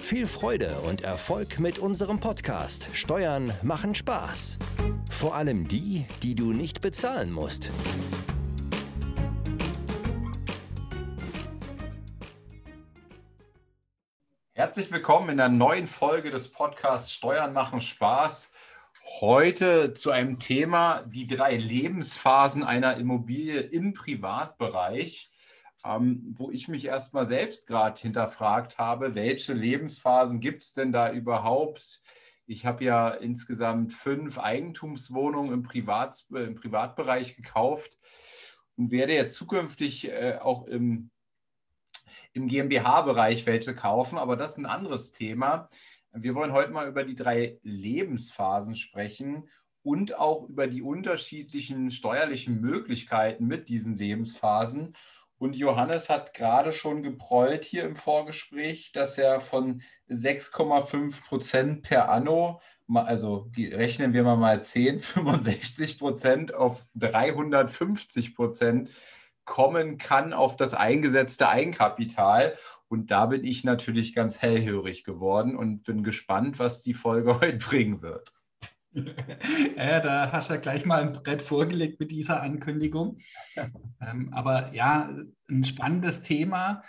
[0.00, 4.58] Viel Freude und Erfolg mit unserem Podcast Steuern machen Spaß.
[5.10, 7.70] Vor allem die, die du nicht bezahlen musst.
[14.54, 18.50] Herzlich willkommen in einer neuen Folge des Podcasts Steuern machen Spaß.
[19.20, 25.30] Heute zu einem Thema, die drei Lebensphasen einer Immobilie im Privatbereich,
[25.84, 31.12] ähm, wo ich mich erstmal selbst gerade hinterfragt habe, welche Lebensphasen gibt es denn da
[31.12, 32.00] überhaupt?
[32.46, 37.98] Ich habe ja insgesamt fünf Eigentumswohnungen im, Privat, äh, im Privatbereich gekauft
[38.76, 41.10] und werde jetzt zukünftig äh, auch im
[42.32, 45.68] im GmbH-Bereich welche kaufen, aber das ist ein anderes Thema.
[46.12, 49.48] Wir wollen heute mal über die drei Lebensphasen sprechen
[49.82, 54.94] und auch über die unterschiedlichen steuerlichen Möglichkeiten mit diesen Lebensphasen.
[55.38, 62.08] Und Johannes hat gerade schon geprollt hier im Vorgespräch, dass er von 6,5 Prozent per
[62.08, 62.60] Anno,
[62.92, 68.90] also rechnen wir mal 10, 65 Prozent auf 350 Prozent
[69.44, 72.56] kommen kann auf das eingesetzte Eigenkapital.
[72.88, 77.58] Und da bin ich natürlich ganz hellhörig geworden und bin gespannt, was die Folge heute
[77.58, 78.32] bringen wird.
[79.76, 83.18] Ja, da hast du ja gleich mal ein Brett vorgelegt mit dieser Ankündigung.
[84.00, 85.10] Ähm, aber ja,
[85.48, 86.82] ein spannendes Thema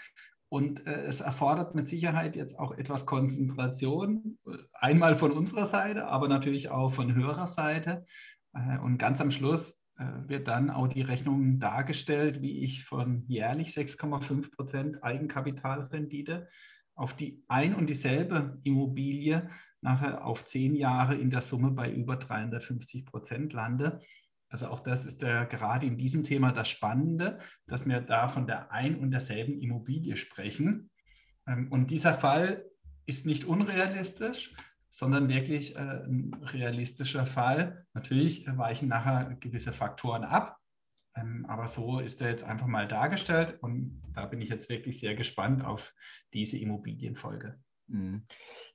[0.50, 4.40] und äh, es erfordert mit Sicherheit jetzt auch etwas Konzentration.
[4.74, 8.06] Einmal von unserer Seite, aber natürlich auch von Hörerseite.
[8.54, 13.24] Äh, und ganz am Schluss äh, wird dann auch die Rechnung dargestellt, wie ich von
[13.28, 16.48] jährlich 6,5 Prozent Eigenkapitalrendite
[16.96, 19.50] auf die ein und dieselbe Immobilie
[19.82, 24.02] nachher auf zehn Jahre in der Summe bei über 350 Prozent lande.
[24.50, 28.48] Also auch das ist der, gerade in diesem Thema das Spannende, dass wir da von
[28.48, 30.90] der ein und derselben Immobilie sprechen.
[31.48, 32.66] Ähm, und dieser Fall
[33.06, 34.54] ist nicht unrealistisch,
[34.90, 37.86] sondern wirklich äh, ein realistischer Fall.
[37.94, 40.58] Natürlich weichen nachher gewisse Faktoren ab,
[41.16, 45.00] ähm, aber so ist er jetzt einfach mal dargestellt und da bin ich jetzt wirklich
[45.00, 45.94] sehr gespannt auf
[46.34, 47.60] diese Immobilienfolge.
[47.90, 48.24] Mhm.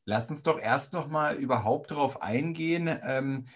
[0.05, 3.47] Lass uns doch erst noch mal überhaupt darauf eingehen, ähm,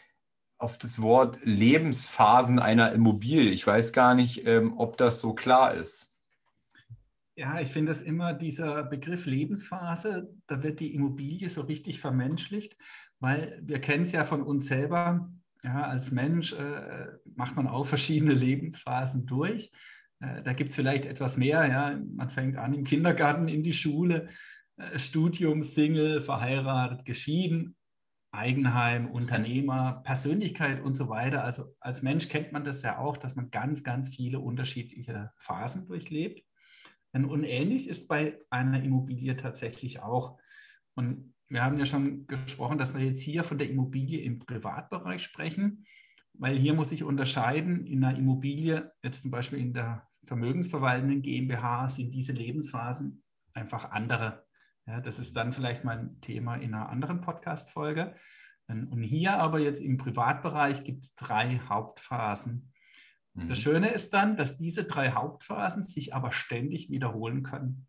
[0.57, 3.51] auf das Wort Lebensphasen einer Immobilie.
[3.51, 6.11] Ich weiß gar nicht, ähm, ob das so klar ist.
[7.37, 12.77] Ja, ich finde das immer dieser Begriff Lebensphase, da wird die Immobilie so richtig vermenschlicht,
[13.21, 15.31] weil wir kennen es ja von uns selber.
[15.63, 19.71] Ja, als Mensch äh, macht man auch verschiedene Lebensphasen durch.
[20.21, 21.65] Äh, da gibt es vielleicht etwas mehr.
[21.67, 24.29] Ja, man fängt an im Kindergarten, in die Schule,
[24.97, 27.77] Studium, Single, verheiratet, geschieden,
[28.31, 31.45] Eigenheim, Unternehmer, Persönlichkeit und so weiter.
[31.45, 35.87] Also als Mensch kennt man das ja auch, dass man ganz, ganz viele unterschiedliche Phasen
[35.87, 36.45] durchlebt.
[37.13, 40.39] Und ähnlich ist bei einer Immobilie tatsächlich auch.
[40.95, 45.23] Und wir haben ja schon gesprochen, dass wir jetzt hier von der Immobilie im Privatbereich
[45.23, 45.87] sprechen,
[46.35, 51.89] weil hier muss ich unterscheiden, in einer Immobilie, jetzt zum Beispiel in der vermögensverwaltenden GmbH,
[51.89, 53.25] sind diese Lebensphasen
[53.55, 54.47] einfach andere.
[54.89, 58.15] Ja, das ist dann vielleicht mal ein Thema in einer anderen Podcast-Folge.
[58.69, 62.73] Und hier aber jetzt im Privatbereich gibt es drei Hauptphasen.
[63.35, 63.55] Das mhm.
[63.63, 67.87] Schöne ist dann, dass diese drei Hauptphasen sich aber ständig wiederholen können.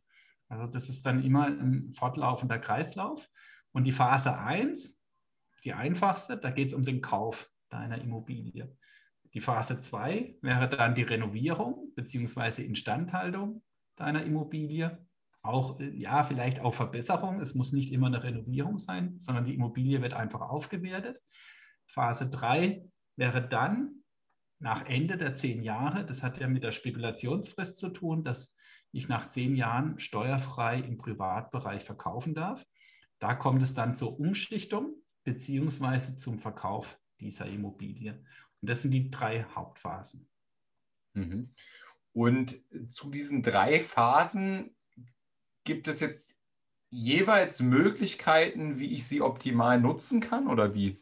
[0.49, 3.29] Also das ist dann immer ein fortlaufender Kreislauf.
[3.71, 4.99] Und die Phase 1,
[5.63, 8.75] die einfachste, da geht es um den Kauf deiner Immobilie.
[9.33, 12.61] Die Phase 2 wäre dann die Renovierung bzw.
[12.63, 13.63] Instandhaltung
[13.95, 15.05] deiner Immobilie.
[15.41, 17.39] Auch, ja, vielleicht auch Verbesserung.
[17.39, 21.21] Es muss nicht immer eine Renovierung sein, sondern die Immobilie wird einfach aufgewertet.
[21.87, 22.83] Phase 3
[23.15, 24.03] wäre dann
[24.59, 28.53] nach Ende der zehn Jahre, das hat ja mit der Spekulationsfrist zu tun, dass
[28.91, 32.65] ich nach zehn Jahren steuerfrei im Privatbereich verkaufen darf.
[33.19, 38.23] Da kommt es dann zur Umschichtung beziehungsweise zum Verkauf dieser Immobilie.
[38.61, 40.27] Und das sind die drei Hauptphasen.
[41.13, 41.53] Mhm.
[42.11, 44.75] Und zu diesen drei Phasen
[45.69, 46.35] gibt es jetzt
[46.89, 50.97] jeweils Möglichkeiten, wie ich sie optimal nutzen kann oder wie?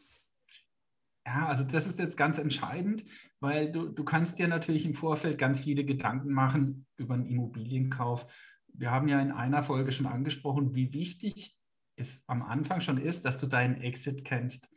[1.24, 3.04] Ja, also das ist jetzt ganz entscheidend,
[3.40, 8.26] weil du, du kannst dir natürlich im Vorfeld ganz viele Gedanken machen über einen Immobilienkauf.
[8.74, 11.56] Wir haben ja in einer Folge schon angesprochen, wie wichtig
[11.96, 14.68] es am Anfang schon ist, dass du deinen Exit kennst.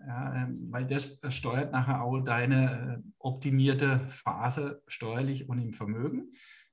[0.00, 6.32] ja, ähm, weil das steuert nachher auch deine äh, optimierte Phase steuerlich und im Vermögen.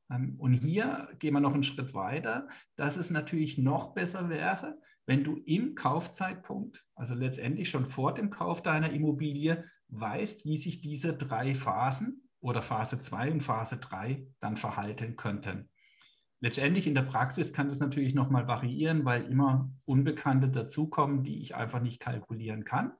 [0.09, 4.77] Ähm, und hier gehen wir noch einen Schritt weiter, dass es natürlich noch besser wäre,
[5.05, 10.81] wenn du im Kaufzeitpunkt, also letztendlich schon vor dem Kauf deiner Immobilie, weißt, wie sich
[10.81, 15.69] diese drei Phasen oder Phase 2 und Phase 3 dann verhalten könnten.
[16.41, 21.55] Letztendlich in der Praxis kann das natürlich nochmal variieren, weil immer Unbekannte dazukommen, die ich
[21.55, 22.93] einfach nicht kalkulieren kann.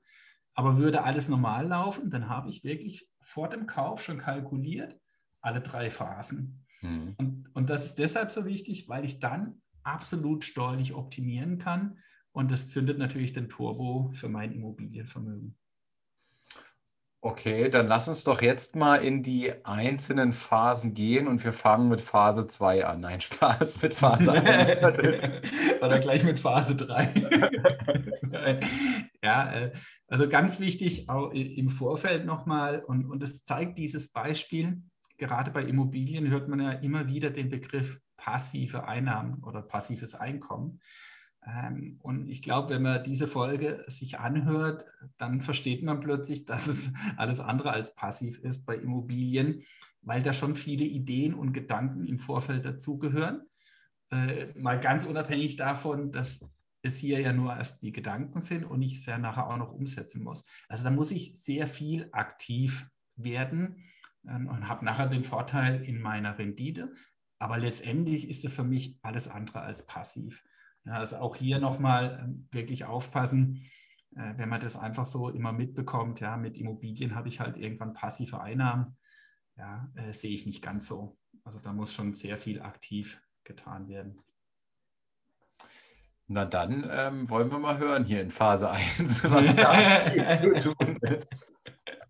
[0.54, 4.98] Aber würde alles normal laufen, dann habe ich wirklich vor dem Kauf schon kalkuliert
[5.40, 6.65] alle drei Phasen.
[6.80, 7.14] Mhm.
[7.18, 11.98] Und, und das ist deshalb so wichtig, weil ich dann absolut steuerlich optimieren kann.
[12.32, 15.56] Und das zündet natürlich den Turbo für mein Immobilienvermögen.
[17.22, 21.88] Okay, dann lass uns doch jetzt mal in die einzelnen Phasen gehen und wir fangen
[21.88, 23.00] mit Phase 2 an.
[23.00, 24.98] Nein, Spaß mit Phase 1.
[25.82, 28.60] Oder gleich mit Phase 3.
[29.24, 29.72] ja, äh,
[30.06, 34.82] also ganz wichtig auch im Vorfeld nochmal und, und es zeigt dieses Beispiel,
[35.18, 40.80] gerade bei Immobilien hört man ja immer wieder den Begriff passive Einnahmen oder passives Einkommen.
[41.46, 44.84] Ähm, und ich glaube, wenn man diese Folge sich anhört,
[45.18, 49.62] dann versteht man plötzlich, dass es alles andere als passiv ist bei Immobilien,
[50.02, 53.42] weil da schon viele Ideen und Gedanken im Vorfeld dazugehören.
[54.10, 56.48] Äh, mal ganz unabhängig davon, dass
[56.82, 59.72] es hier ja nur erst die Gedanken sind und ich es ja nachher auch noch
[59.72, 60.44] umsetzen muss.
[60.68, 63.84] Also da muss ich sehr viel aktiv werden
[64.26, 66.92] und habe nachher den Vorteil in meiner Rendite.
[67.38, 70.42] Aber letztendlich ist es für mich alles andere als passiv.
[70.84, 73.66] Also auch hier nochmal ähm, wirklich aufpassen,
[74.14, 76.20] äh, wenn man das einfach so immer mitbekommt.
[76.20, 78.96] Ja, mit Immobilien habe ich halt irgendwann passive Einnahmen.
[79.56, 81.18] Ja, äh, sehe ich nicht ganz so.
[81.44, 84.20] Also da muss schon sehr viel aktiv getan werden.
[86.28, 90.96] Na dann ähm, wollen wir mal hören hier in Phase 1, was da zu tun
[91.02, 91.46] ist.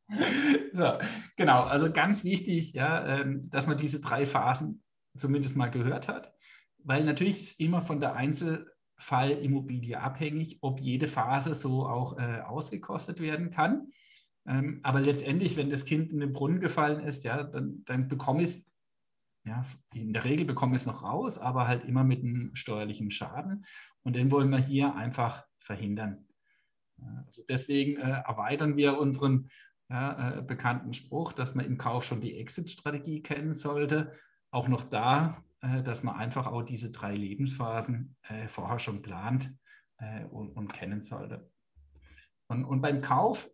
[0.09, 0.99] So,
[1.37, 4.83] genau, also ganz wichtig, ja, ähm, dass man diese drei Phasen
[5.17, 6.33] zumindest mal gehört hat,
[6.79, 13.21] weil natürlich ist immer von der Einzelfallimmobilie abhängig, ob jede Phase so auch äh, ausgekostet
[13.21, 13.89] werden kann.
[14.47, 18.43] Ähm, aber letztendlich, wenn das Kind in den Brunnen gefallen ist, ja, dann, dann bekomme
[18.43, 18.71] ich es,
[19.45, 19.65] ja,
[19.95, 23.65] in der Regel bekomme ich es noch raus, aber halt immer mit einem steuerlichen Schaden.
[24.03, 26.27] Und den wollen wir hier einfach verhindern.
[27.27, 29.51] Also deswegen äh, erweitern wir unseren
[29.89, 34.13] ja, äh, bekannten Spruch, dass man im Kauf schon die Exit-Strategie kennen sollte.
[34.51, 39.53] Auch noch da, äh, dass man einfach auch diese drei Lebensphasen äh, vorher schon plant
[39.99, 41.51] äh, und, und, kennen sollte.
[42.49, 43.49] Und, und beim Kauf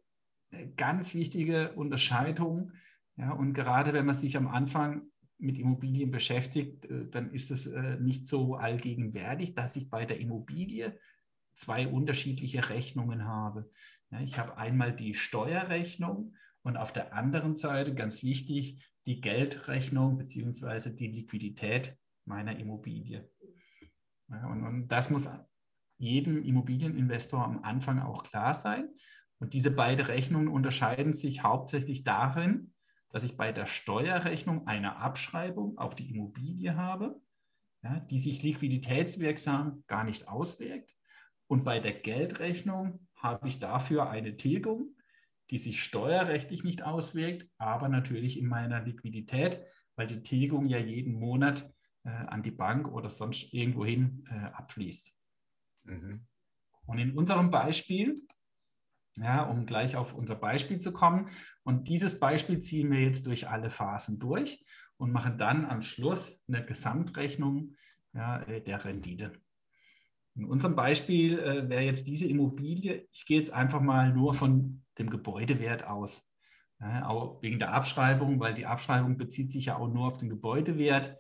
[0.51, 2.73] äh, ganz wichtige Unterscheidung.
[3.17, 5.03] Ja, und gerade wenn man sich am Anfang
[5.39, 7.71] mit Immobilien beschäftigt, äh, dann ist es
[8.01, 10.99] nicht so allgegenwärtig, dass ich bei der Immobilie
[11.55, 13.71] zwei unterschiedliche Rechnungen habe.
[14.13, 20.19] Ja, ich habe einmal die Steuerrechnung und auf der anderen Seite, ganz wichtig, die Geldrechnung
[20.19, 20.95] bzw.
[20.95, 23.29] die Liquidität meiner Immobilie.
[24.29, 25.29] Ja, und, und das muss
[25.97, 28.91] jedem Immobilieninvestor am Anfang auch klar sein.
[29.39, 32.75] Und diese beiden Rechnungen unterscheiden sich hauptsächlich darin,
[33.11, 37.21] dass ich bei der Steuerrechnung eine Abschreibung auf die Immobilie habe,
[37.83, 40.91] ja, die sich liquiditätswirksam gar nicht auswirkt.
[41.47, 44.97] Und bei der Geldrechnung habe ich dafür eine Tilgung,
[45.51, 49.63] die sich steuerrechtlich nicht auswirkt, aber natürlich in meiner Liquidität,
[49.97, 51.71] weil die Tilgung ja jeden Monat
[52.05, 55.13] äh, an die Bank oder sonst irgendwohin äh, abfließt.
[55.85, 56.27] Mhm.
[56.87, 58.15] Und in unserem Beispiel,
[59.17, 61.29] ja, um gleich auf unser Beispiel zu kommen,
[61.63, 64.65] und dieses Beispiel ziehen wir jetzt durch alle Phasen durch
[64.97, 67.77] und machen dann am Schluss eine Gesamtrechnung
[68.15, 69.33] ja, äh, der Rendite.
[70.35, 74.83] In unserem Beispiel äh, wäre jetzt diese Immobilie, ich gehe jetzt einfach mal nur von
[74.99, 76.27] dem Gebäudewert aus.
[76.81, 80.31] Ja, auch wegen der Abschreibung, weil die Abschreibung bezieht sich ja auch nur auf den
[80.31, 81.17] Gebäudewert.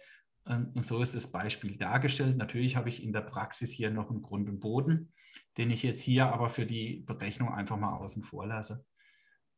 [0.47, 2.37] Ähm, und so ist das Beispiel dargestellt.
[2.37, 5.13] Natürlich habe ich in der Praxis hier noch einen Grund und Boden,
[5.57, 8.85] den ich jetzt hier aber für die Berechnung einfach mal außen vor lasse.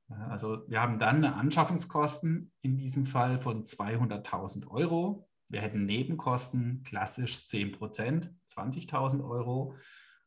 [0.09, 5.87] Ja, also wir haben dann eine Anschaffungskosten in diesem Fall von 200.000 Euro wir hätten
[5.87, 9.77] Nebenkosten klassisch 10 Prozent, 20.000 Euro.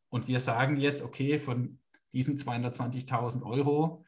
[0.07, 1.79] Und wir sagen jetzt, okay, von
[2.13, 4.05] diesen 220.000 Euro,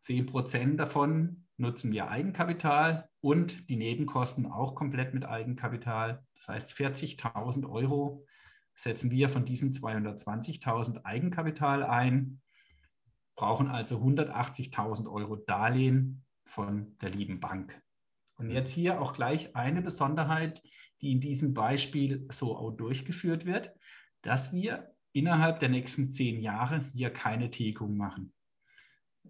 [0.00, 6.22] 10 Prozent davon nutzen wir Eigenkapital und die Nebenkosten auch komplett mit Eigenkapital.
[6.36, 8.26] Das heißt, 40.000 Euro
[8.74, 12.42] setzen wir von diesen 220.000 Eigenkapital ein,
[13.34, 17.80] brauchen also 180.000 Euro Darlehen von der lieben Bank.
[18.40, 20.62] Und jetzt hier auch gleich eine Besonderheit,
[21.00, 23.70] die in diesem Beispiel so auch durchgeführt wird,
[24.22, 28.32] dass wir innerhalb der nächsten zehn Jahre hier keine Tilgung machen.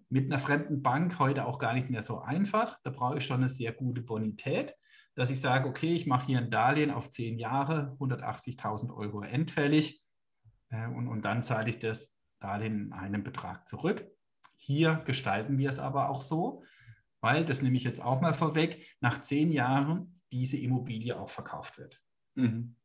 [0.09, 2.79] mit einer fremden Bank heute auch gar nicht mehr so einfach.
[2.83, 4.75] Da brauche ich schon eine sehr gute Bonität,
[5.14, 10.05] dass ich sage, okay, ich mache hier ein Darlehen auf zehn Jahre, 180.000 Euro endfällig
[10.71, 14.05] äh, und, und dann zahle ich das Darlehen in einem Betrag zurück.
[14.57, 16.64] Hier gestalten wir es aber auch so,
[17.20, 21.78] weil, das nehme ich jetzt auch mal vorweg, nach zehn Jahren diese Immobilie auch verkauft
[21.78, 22.00] wird.
[22.34, 22.76] Mhm.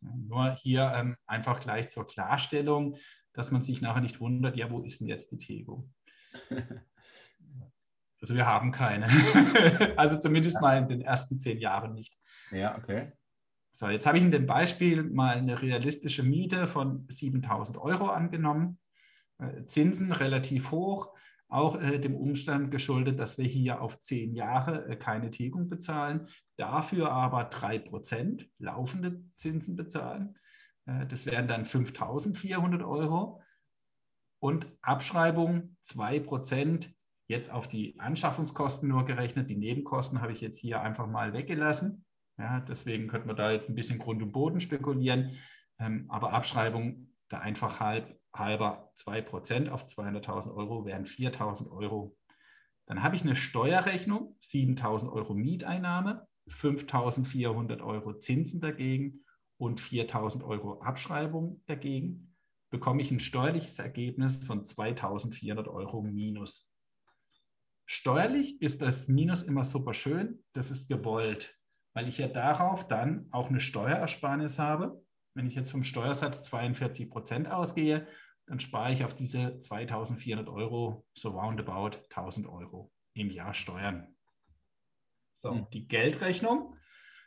[0.00, 2.96] Nur hier ähm, einfach gleich zur Klarstellung,
[3.34, 5.92] dass man sich nachher nicht wundert, ja, wo ist denn jetzt die Tilgung?
[8.22, 9.08] Also wir haben keine.
[9.96, 12.16] also zumindest mal in den ersten zehn Jahren nicht.
[12.52, 13.10] Ja, okay.
[13.72, 18.78] So, jetzt habe ich in dem Beispiel mal eine realistische Miete von 7000 Euro angenommen.
[19.38, 21.12] Äh, Zinsen relativ hoch,
[21.52, 26.26] auch äh, dem Umstand geschuldet, dass wir hier auf zehn Jahre äh, keine Tilgung bezahlen,
[26.56, 30.38] dafür aber 3% laufende Zinsen bezahlen.
[30.86, 33.42] Äh, das wären dann 5400 Euro
[34.40, 36.88] und Abschreibung 2%,
[37.28, 39.50] jetzt auf die Anschaffungskosten nur gerechnet.
[39.50, 42.04] Die Nebenkosten habe ich jetzt hier einfach mal weggelassen.
[42.38, 45.32] Ja, deswegen könnte man da jetzt ein bisschen Grund und Boden spekulieren.
[45.78, 52.16] Ähm, aber Abschreibung da einfach halb, halber 2% auf 200.000 Euro wären 4.000 Euro.
[52.86, 59.24] Dann habe ich eine Steuerrechnung, 7.000 Euro Mieteinnahme, 5.400 Euro Zinsen dagegen
[59.58, 62.32] und 4.000 Euro Abschreibung dagegen
[62.70, 66.72] bekomme ich ein steuerliches Ergebnis von 2400 Euro minus.
[67.84, 71.54] Steuerlich ist das Minus immer super schön, das ist gewollt,
[71.92, 75.04] weil ich ja darauf dann auch eine Steuerersparnis habe.
[75.34, 78.06] Wenn ich jetzt vom Steuersatz 42 Prozent ausgehe,
[78.46, 84.14] dann spare ich auf diese 2400 Euro so roundabout 1000 Euro im Jahr Steuern.
[85.34, 85.66] So, mhm.
[85.72, 86.76] die Geldrechnung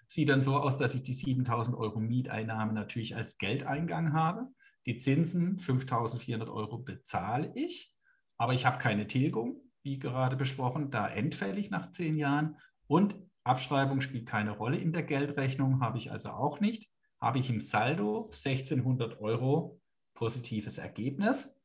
[0.08, 4.48] sieht dann so aus, dass ich die 7000 Euro Mieteinnahme natürlich als Geldeingang habe.
[4.86, 7.94] Die Zinsen, 5400 Euro, bezahle ich,
[8.38, 12.58] aber ich habe keine Tilgung, wie gerade besprochen, da entfällig nach zehn Jahren.
[12.88, 16.90] Und Abschreibung spielt keine Rolle in der Geldrechnung, habe ich also auch nicht.
[17.22, 19.82] Habe ich im Saldo 1600 Euro
[20.14, 21.56] positives Ergebnis.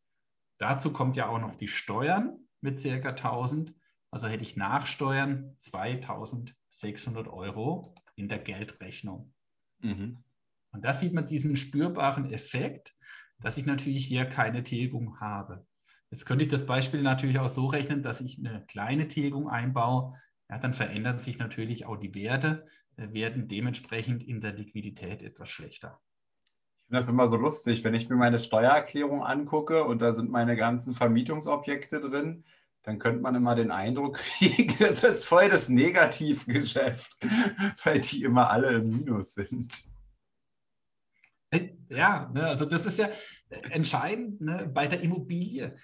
[0.58, 3.10] Dazu kommt ja auch noch die Steuern mit ca.
[3.10, 3.74] 1000.
[4.10, 7.82] Also hätte ich nach Steuern 2600 Euro
[8.16, 9.32] in der Geldrechnung.
[9.80, 10.22] Mhm.
[10.72, 12.94] Und da sieht man diesen spürbaren Effekt,
[13.40, 15.66] dass ich natürlich hier keine Tilgung habe.
[16.10, 20.14] Jetzt könnte ich das Beispiel natürlich auch so rechnen, dass ich eine kleine Tilgung einbaue.
[20.48, 22.66] Ja, dann verändern sich natürlich auch die Werte,
[23.12, 26.00] werden dementsprechend in der Liquidität etwas schlechter.
[26.76, 30.30] Ich finde das immer so lustig, wenn ich mir meine Steuererklärung angucke und da sind
[30.30, 32.44] meine ganzen Vermietungsobjekte drin,
[32.82, 37.16] dann könnte man immer den Eindruck kriegen, das ist voll das Negativgeschäft,
[37.84, 39.68] weil die immer alle im Minus sind.
[41.88, 43.08] Ja, ne, also das ist ja
[43.70, 45.76] entscheidend ne, bei der Immobilie.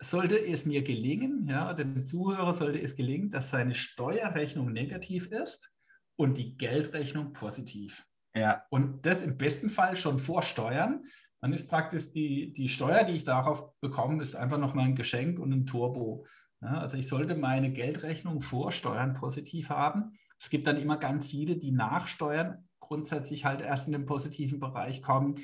[0.00, 5.73] Sollte es mir gelingen, ja, dem Zuhörer sollte es gelingen, dass seine Steuerrechnung negativ ist
[6.16, 8.06] und die Geldrechnung positiv.
[8.34, 8.64] Ja.
[8.70, 11.04] Und das im besten Fall schon vor Steuern.
[11.40, 15.38] Dann ist praktisch die, die Steuer, die ich darauf bekomme, ist einfach nochmal ein Geschenk
[15.38, 16.26] und ein Turbo.
[16.62, 20.18] Ja, also ich sollte meine Geldrechnung vor Steuern positiv haben.
[20.38, 24.60] Es gibt dann immer ganz viele, die nach Steuern grundsätzlich halt erst in den positiven
[24.60, 25.36] Bereich kommen.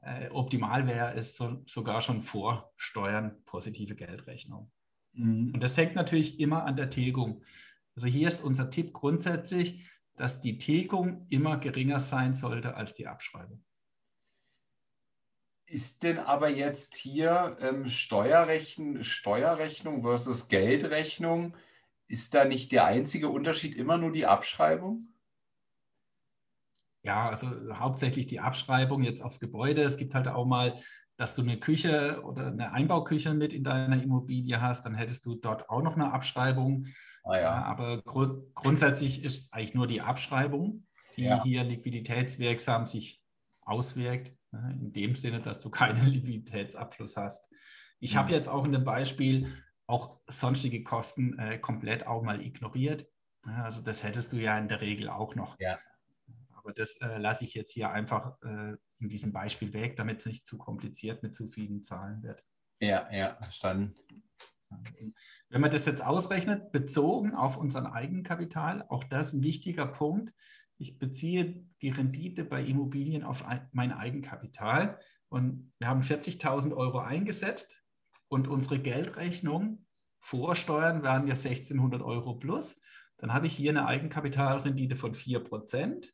[0.00, 4.70] Äh, optimal wäre es so, sogar schon vor Steuern positive Geldrechnung.
[5.12, 5.52] Mhm.
[5.54, 7.42] Und das hängt natürlich immer an der Tilgung.
[7.94, 13.06] Also hier ist unser Tipp grundsätzlich, dass die Tilgung immer geringer sein sollte als die
[13.06, 13.62] Abschreibung.
[15.66, 21.56] Ist denn aber jetzt hier ähm, Steuerrechnung, Steuerrechnung versus Geldrechnung,
[22.06, 25.08] ist da nicht der einzige Unterschied immer nur die Abschreibung?
[27.02, 29.82] Ja, also hauptsächlich die Abschreibung jetzt aufs Gebäude.
[29.82, 30.80] Es gibt halt auch mal,
[31.16, 35.34] dass du eine Küche oder eine Einbauküche mit in deiner Immobilie hast, dann hättest du
[35.34, 36.86] dort auch noch eine Abschreibung.
[37.24, 37.64] Ah, ja.
[37.64, 41.42] Aber gru grundsätzlich ist eigentlich nur die Abschreibung, die ja.
[41.42, 43.22] hier liquiditätswirksam sich
[43.62, 47.50] auswirkt, ne, in dem Sinne, dass du keinen Liquiditätsabfluss hast.
[47.98, 48.18] Ich mhm.
[48.18, 49.52] habe jetzt auch in dem Beispiel
[49.86, 53.06] auch sonstige Kosten äh, komplett auch mal ignoriert.
[53.42, 55.56] Also das hättest du ja in der Regel auch noch.
[55.60, 55.78] Ja.
[56.66, 60.26] Aber das äh, lasse ich jetzt hier einfach äh, in diesem Beispiel weg, damit es
[60.26, 62.44] nicht zu kompliziert mit zu vielen Zahlen wird.
[62.80, 63.94] Ja, ja, verstanden.
[65.48, 70.34] Wenn man das jetzt ausrechnet, bezogen auf unseren Eigenkapital, auch das ein wichtiger Punkt.
[70.76, 77.80] Ich beziehe die Rendite bei Immobilien auf mein Eigenkapital und wir haben 40.000 Euro eingesetzt
[78.26, 79.86] und unsere Geldrechnung
[80.18, 82.80] vor Steuern waren ja 1600 Euro plus.
[83.18, 86.12] Dann habe ich hier eine Eigenkapitalrendite von 4 Prozent.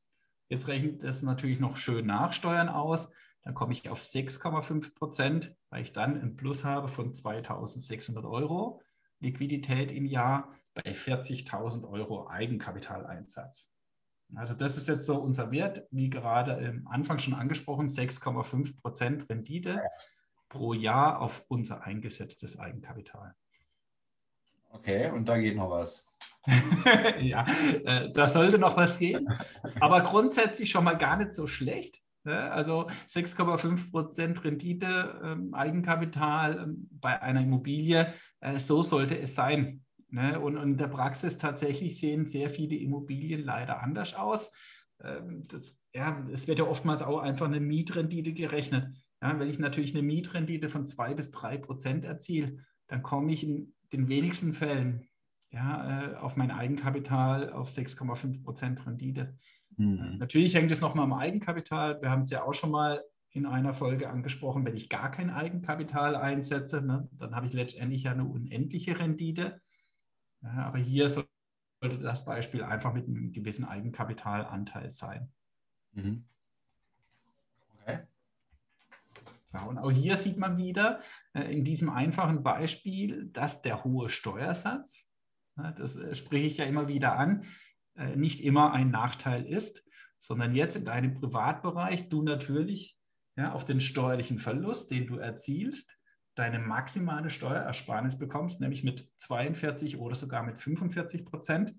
[0.53, 3.11] Jetzt rechnet es natürlich noch schön nach Steuern aus.
[3.43, 8.83] Dann komme ich auf 6,5 Prozent, weil ich dann ein Plus habe von 2600 Euro.
[9.19, 13.73] Liquidität im Jahr bei 40.000 Euro Eigenkapitaleinsatz.
[14.35, 19.31] Also das ist jetzt so unser Wert, wie gerade am Anfang schon angesprochen, 6,5 Prozent
[19.31, 19.81] Rendite
[20.51, 23.35] pro Jahr auf unser eingesetztes Eigenkapital.
[24.73, 26.07] Okay, und da geht noch was.
[27.21, 27.47] ja,
[27.85, 29.29] äh, da sollte noch was gehen,
[29.79, 32.03] aber grundsätzlich schon mal gar nicht so schlecht.
[32.25, 32.51] Ne?
[32.51, 39.85] Also 6,5 Prozent Rendite, ähm, Eigenkapital ähm, bei einer Immobilie, äh, so sollte es sein.
[40.09, 40.41] Ne?
[40.41, 44.53] Und, in der Praxis tatsächlich sehen sehr viele Immobilien leider anders aus.
[45.03, 48.89] Ähm, das, ja, es wird ja oftmals auch einfach eine Mietrendite gerechnet.
[49.21, 53.45] Ja, wenn ich natürlich eine Mietrendite von 2 bis 3 Prozent erziele, dann komme ich
[53.45, 55.07] in den wenigsten Fällen
[55.51, 59.37] ja, äh, auf mein Eigenkapital auf 6,5 Prozent Rendite.
[59.77, 60.17] Mhm.
[60.19, 62.01] Natürlich hängt es nochmal am Eigenkapital.
[62.01, 65.31] Wir haben es ja auch schon mal in einer Folge angesprochen, wenn ich gar kein
[65.31, 69.61] Eigenkapital einsetze, ne, dann habe ich letztendlich ja eine unendliche Rendite.
[70.43, 75.33] Ja, aber hier sollte das Beispiel einfach mit einem gewissen Eigenkapitalanteil sein.
[75.93, 76.25] Mhm.
[77.81, 78.01] Okay.
[79.53, 81.01] Und auch hier sieht man wieder
[81.35, 85.07] äh, in diesem einfachen Beispiel, dass der hohe Steuersatz,
[85.57, 87.45] das äh, spreche ich ja immer wieder an,
[87.97, 89.85] äh, nicht immer ein Nachteil ist,
[90.19, 92.99] sondern jetzt in deinem Privatbereich du natürlich
[93.37, 95.99] ja, auf den steuerlichen Verlust, den du erzielst,
[96.35, 101.75] deine maximale Steuerersparnis bekommst, nämlich mit 42 oder sogar mit 45 Prozent.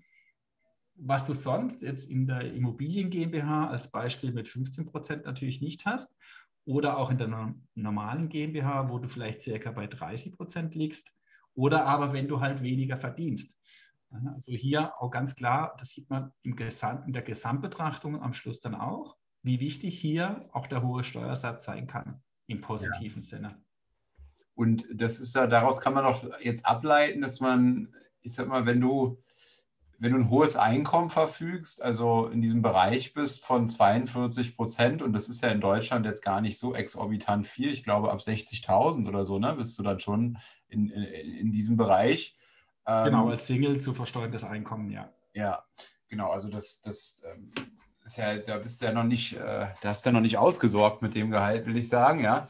[0.96, 5.86] Was du sonst jetzt in der Immobilien GmbH als Beispiel mit 15 Prozent natürlich nicht
[5.88, 6.20] hast
[6.66, 11.18] oder auch in der normalen GmbH, wo du vielleicht circa bei 30 Prozent liegst
[11.56, 13.58] oder aber wenn du halt weniger verdienst.
[14.36, 18.62] Also hier auch ganz klar, das sieht man im Gesamt, in der Gesamtbetrachtung am Schluss
[18.62, 23.28] dann auch, wie wichtig hier auch der hohe Steuersatz sein kann im positiven ja.
[23.28, 23.64] Sinne.
[24.56, 28.66] Und das ist ja, daraus kann man doch jetzt ableiten, dass man, ich sag mal,
[28.66, 29.22] wenn du,
[30.04, 35.14] wenn du ein hohes Einkommen verfügst, also in diesem Bereich bist von 42 Prozent, und
[35.14, 39.08] das ist ja in Deutschland jetzt gar nicht so exorbitant viel, ich glaube ab 60.000
[39.08, 40.38] oder so, ne, bist du dann schon
[40.68, 42.38] in, in, in diesem Bereich
[42.86, 45.10] Genau, ähm, als Single zu versteuerndes Einkommen, ja.
[45.34, 45.64] Ja,
[46.10, 46.32] genau.
[46.32, 47.52] Also das, das ähm,
[48.04, 50.38] ist ja, da bist du ja noch nicht, äh, da hast du ja noch nicht
[50.38, 52.48] ausgesorgt mit dem Gehalt, will ich sagen, ja.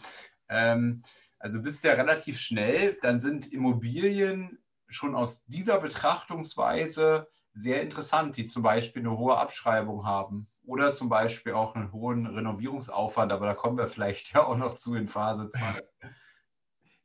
[0.49, 1.03] Ähm,
[1.37, 8.37] also bist du ja relativ schnell, dann sind Immobilien schon aus dieser Betrachtungsweise sehr interessant,
[8.37, 13.45] die zum Beispiel eine hohe Abschreibung haben oder zum Beispiel auch einen hohen Renovierungsaufwand, aber
[13.45, 15.83] da kommen wir vielleicht ja auch noch zu in Phase 2.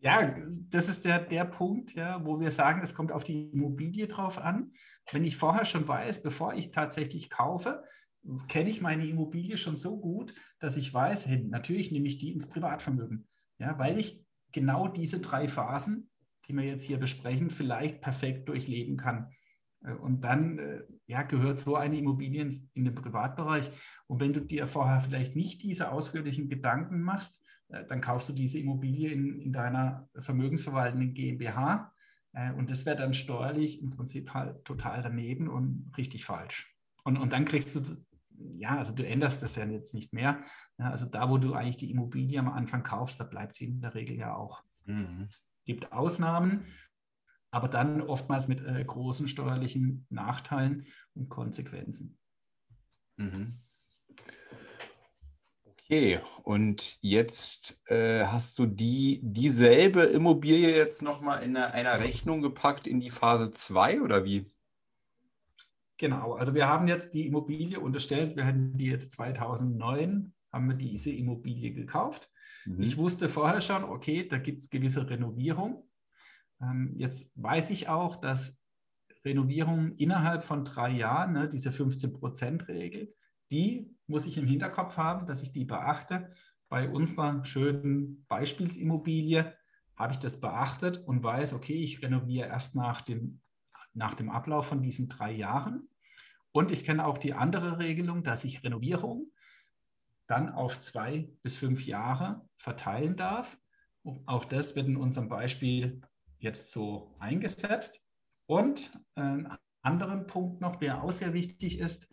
[0.00, 0.32] Ja,
[0.70, 4.38] das ist der, der Punkt, ja, wo wir sagen, es kommt auf die Immobilie drauf
[4.38, 4.70] an.
[5.10, 7.82] Wenn ich vorher schon weiß, bevor ich tatsächlich kaufe,
[8.46, 12.32] kenne ich meine Immobilie schon so gut, dass ich weiß, hey, natürlich nehme ich die
[12.32, 13.26] ins Privatvermögen.
[13.58, 16.10] Ja, weil ich genau diese drei Phasen,
[16.46, 19.32] die wir jetzt hier besprechen, vielleicht perfekt durchleben kann.
[19.84, 22.42] Äh, und dann äh, ja, gehört so eine Immobilie
[22.74, 23.70] in den Privatbereich.
[24.06, 28.32] Und wenn du dir vorher vielleicht nicht diese ausführlichen Gedanken machst, äh, dann kaufst du
[28.32, 31.92] diese Immobilie in, in deiner vermögensverwaltenden GmbH
[32.56, 36.76] und das wäre dann steuerlich im Prinzip halt total daneben und richtig falsch.
[37.02, 37.80] Und, und dann kriegst du,
[38.58, 40.44] ja, also du änderst das ja jetzt nicht mehr.
[40.78, 43.80] Ja, also da, wo du eigentlich die Immobilie am Anfang kaufst, da bleibt sie in
[43.80, 44.62] der Regel ja auch.
[44.84, 45.28] Mhm.
[45.64, 46.64] Gibt Ausnahmen,
[47.50, 52.18] aber dann oftmals mit äh, großen steuerlichen Nachteilen und Konsequenzen.
[53.16, 53.58] Mhm.
[55.64, 62.42] Okay, und jetzt äh, hast du die, dieselbe Immobilie jetzt nochmal in einer, einer Rechnung
[62.42, 64.44] gepackt in die Phase 2 oder wie?
[65.96, 70.76] Genau, also wir haben jetzt die Immobilie unterstellt, wir hatten die jetzt 2009, haben wir
[70.76, 72.30] diese Immobilie gekauft.
[72.66, 72.82] Mhm.
[72.82, 75.87] Ich wusste vorher schon, okay, da gibt es gewisse Renovierung.
[76.60, 78.60] Ähm, jetzt weiß ich auch, dass
[79.24, 83.14] Renovierung innerhalb von drei Jahren, ne, diese 15-Prozent-Regel,
[83.50, 86.32] die muss ich im Hinterkopf haben, dass ich die beachte.
[86.68, 89.54] Bei unserer schönen Beispielsimmobilie
[89.96, 93.40] habe ich das beachtet und weiß, okay, ich renoviere erst nach dem,
[93.94, 95.88] nach dem Ablauf von diesen drei Jahren.
[96.52, 99.30] Und ich kenne auch die andere Regelung, dass ich Renovierung
[100.26, 103.58] dann auf zwei bis fünf Jahre verteilen darf.
[104.26, 106.02] Auch das wird in unserem Beispiel
[106.38, 108.00] jetzt so eingesetzt.
[108.46, 109.48] Und ein
[109.82, 112.08] anderer Punkt noch, der auch sehr wichtig ist,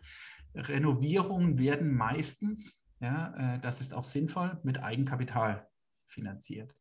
[0.56, 5.68] Renovierungen werden meistens, ja, äh, das ist auch sinnvoll, mit Eigenkapital
[6.06, 6.74] finanziert.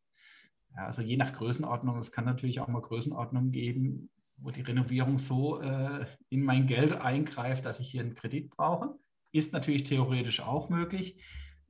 [0.75, 5.19] Ja, also je nach Größenordnung, es kann natürlich auch mal Größenordnungen geben, wo die Renovierung
[5.19, 8.95] so äh, in mein Geld eingreift, dass ich hier einen Kredit brauche.
[9.31, 11.21] Ist natürlich theoretisch auch möglich,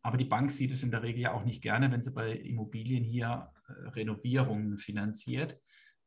[0.01, 2.31] aber die Bank sieht es in der Regel ja auch nicht gerne, wenn sie bei
[2.31, 5.59] Immobilien hier äh, Renovierungen finanziert.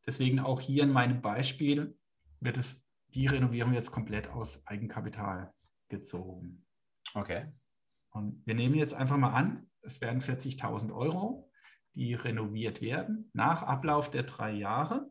[0.09, 1.95] Deswegen auch hier in meinem Beispiel
[2.41, 5.53] wird es die Renovierung jetzt komplett aus Eigenkapital
[5.91, 6.65] gezogen.
[7.13, 7.53] Okay.
[8.13, 11.51] Und wir nehmen jetzt einfach mal an, es werden 40.000 Euro,
[11.93, 15.11] die renoviert werden nach Ablauf der drei Jahre.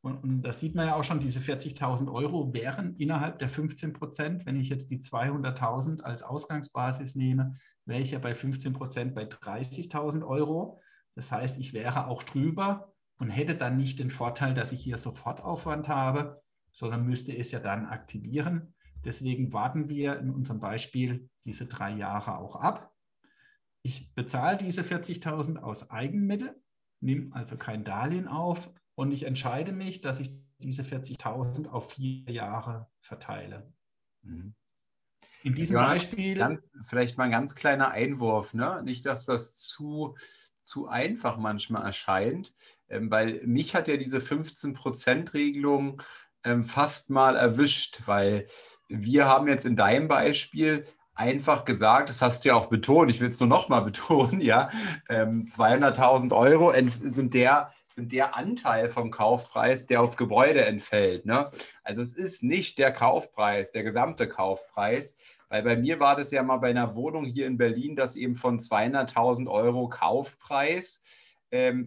[0.00, 3.92] Und, und das sieht man ja auch schon, diese 40.000 Euro wären innerhalb der 15
[3.92, 9.14] Prozent, wenn ich jetzt die 200.000 als Ausgangsbasis nehme, wäre ich ja bei 15 Prozent
[9.14, 10.80] bei 30.000 Euro.
[11.14, 12.93] Das heißt, ich wäre auch drüber
[13.24, 17.58] und hätte dann nicht den Vorteil, dass ich hier Sofortaufwand habe, sondern müsste es ja
[17.58, 18.74] dann aktivieren.
[19.02, 22.92] Deswegen warten wir in unserem Beispiel diese drei Jahre auch ab.
[23.80, 26.54] Ich bezahle diese 40.000 aus Eigenmittel,
[27.00, 32.30] nehme also kein Darlehen auf und ich entscheide mich, dass ich diese 40.000 auf vier
[32.30, 33.72] Jahre verteile.
[34.20, 34.54] Mhm.
[35.44, 36.36] In diesem Beispiel.
[36.36, 38.82] Ganz, vielleicht mal ein ganz kleiner Einwurf, ne?
[38.84, 40.14] nicht, dass das zu,
[40.60, 42.52] zu einfach manchmal erscheint,
[42.88, 46.02] weil mich hat ja diese 15%-Regelung
[46.44, 48.46] ähm, fast mal erwischt, weil
[48.88, 53.20] wir haben jetzt in deinem Beispiel einfach gesagt, das hast du ja auch betont, ich
[53.20, 54.70] will es nur noch mal betonen, ja,
[55.08, 61.24] ähm, 200.000 Euro sind der, sind der Anteil vom Kaufpreis, der auf Gebäude entfällt.
[61.24, 61.50] Ne?
[61.84, 65.16] Also es ist nicht der Kaufpreis, der gesamte Kaufpreis,
[65.48, 68.34] weil bei mir war das ja mal bei einer Wohnung hier in Berlin, dass eben
[68.34, 71.04] von 200.000 Euro Kaufpreis ähm,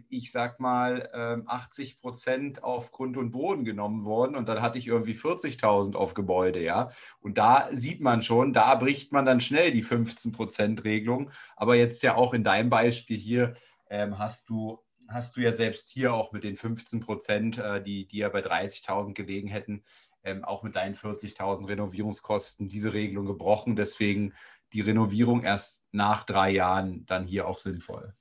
[0.09, 4.77] ich sag mal, ähm, 80 Prozent auf Grund und Boden genommen wurden und dann hatte
[4.77, 6.89] ich irgendwie 40.000 auf Gebäude, ja.
[7.19, 11.31] Und da sieht man schon, da bricht man dann schnell die 15 Prozent Regelung.
[11.55, 13.55] Aber jetzt ja auch in deinem Beispiel hier
[13.89, 18.07] ähm, hast du hast du ja selbst hier auch mit den 15 Prozent, äh, die,
[18.07, 19.83] die ja bei 30.000 gelegen hätten,
[20.23, 23.75] ähm, auch mit deinen 40.000 Renovierungskosten diese Regelung gebrochen.
[23.75, 24.33] Deswegen
[24.73, 28.13] die Renovierung erst nach drei Jahren dann hier auch sinnvoll.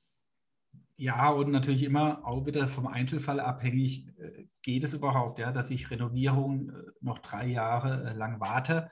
[0.99, 5.71] Ja, und natürlich immer auch wieder vom Einzelfall abhängig, äh, geht es überhaupt, ja, dass
[5.71, 8.91] ich Renovierung äh, noch drei Jahre äh, lang warte.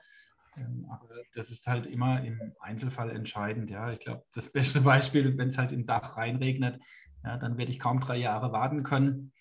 [0.55, 3.71] Ähm, aber das ist halt immer im Einzelfall entscheidend.
[3.71, 6.79] Ja, ich glaube, das beste Beispiel, wenn es halt im Dach reinregnet,
[7.23, 9.31] ja, dann werde ich kaum drei Jahre warten können.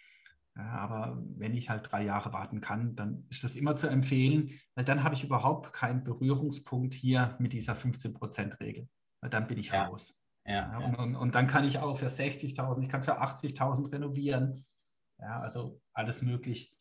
[0.57, 4.59] Ja, aber wenn ich halt drei Jahre warten kann, dann ist das immer zu empfehlen,
[4.75, 8.89] weil dann habe ich überhaupt keinen Berührungspunkt hier mit dieser 15%-Regel.
[9.21, 9.85] Weil dann bin ich ja.
[9.85, 10.17] raus.
[10.47, 14.67] Ja, und, und, und, dann kann ich auch für 60.000, ich kann für 80.000 renovieren.
[15.19, 16.77] Ja, also alles möglich.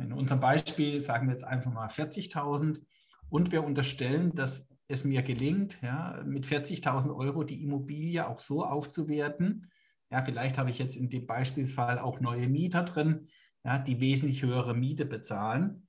[0.00, 2.80] In unserem Beispiel sagen wir jetzt einfach mal 40.000
[3.28, 8.64] und wir unterstellen, dass es mir gelingt, ja, mit 40.000 Euro die Immobilie auch so
[8.64, 9.70] aufzuwerten.
[10.10, 13.28] Ja, vielleicht habe ich jetzt in dem Beispielsfall auch neue Mieter drin,
[13.64, 15.88] ja, die wesentlich höhere Miete bezahlen,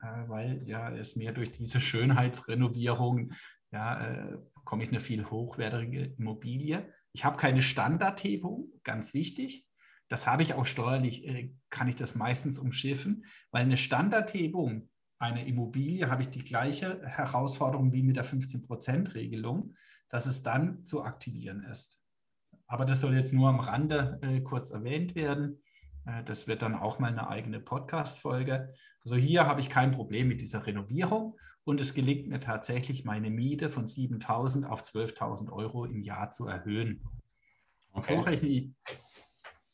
[0.00, 3.32] äh, weil ja es mir durch diese Schönheitsrenovierung
[3.72, 4.38] ja, äh,
[4.70, 6.88] bekomme ich eine viel hochwertige Immobilie.
[7.10, 9.66] Ich habe keine Standardhebung, ganz wichtig.
[10.08, 15.44] Das habe ich auch steuerlich, äh, kann ich das meistens umschiffen, weil eine Standardhebung einer
[15.44, 19.74] Immobilie habe ich die gleiche Herausforderung wie mit der 15%-Regelung,
[20.08, 22.00] dass es dann zu aktivieren ist.
[22.68, 25.60] Aber das soll jetzt nur am Rande äh, kurz erwähnt werden.
[26.06, 28.72] Äh, das wird dann auch mal eine eigene Podcast-Folge.
[29.02, 33.30] Also hier habe ich kein Problem mit dieser Renovierung und es gelingt mir tatsächlich, meine
[33.30, 37.02] Miete von 7.000 auf 12.000 Euro im Jahr zu erhöhen.
[37.92, 38.18] Okay.
[38.18, 38.70] So, rechne ich,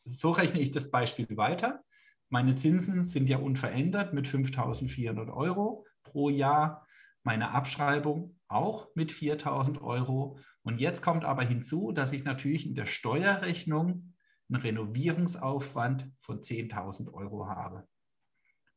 [0.04, 1.84] so rechne ich das Beispiel weiter.
[2.28, 6.86] Meine Zinsen sind ja unverändert mit 5.400 Euro pro Jahr.
[7.22, 10.38] Meine Abschreibung auch mit 4.000 Euro.
[10.62, 14.14] Und jetzt kommt aber hinzu, dass ich natürlich in der Steuerrechnung
[14.48, 17.86] einen Renovierungsaufwand von 10.000 Euro habe.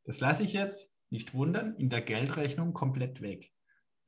[0.03, 3.51] Das lasse ich jetzt nicht wundern, in der Geldrechnung komplett weg.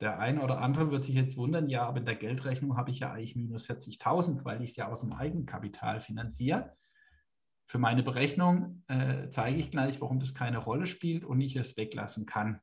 [0.02, 3.00] Der eine oder andere wird sich jetzt wundern, ja, aber in der Geldrechnung habe ich
[3.00, 6.76] ja eigentlich minus 40.000, weil ich es ja aus dem Eigenkapital finanziere.
[7.68, 11.78] Für meine Berechnung äh, zeige ich gleich, warum das keine Rolle spielt und ich es
[11.78, 12.60] weglassen kann.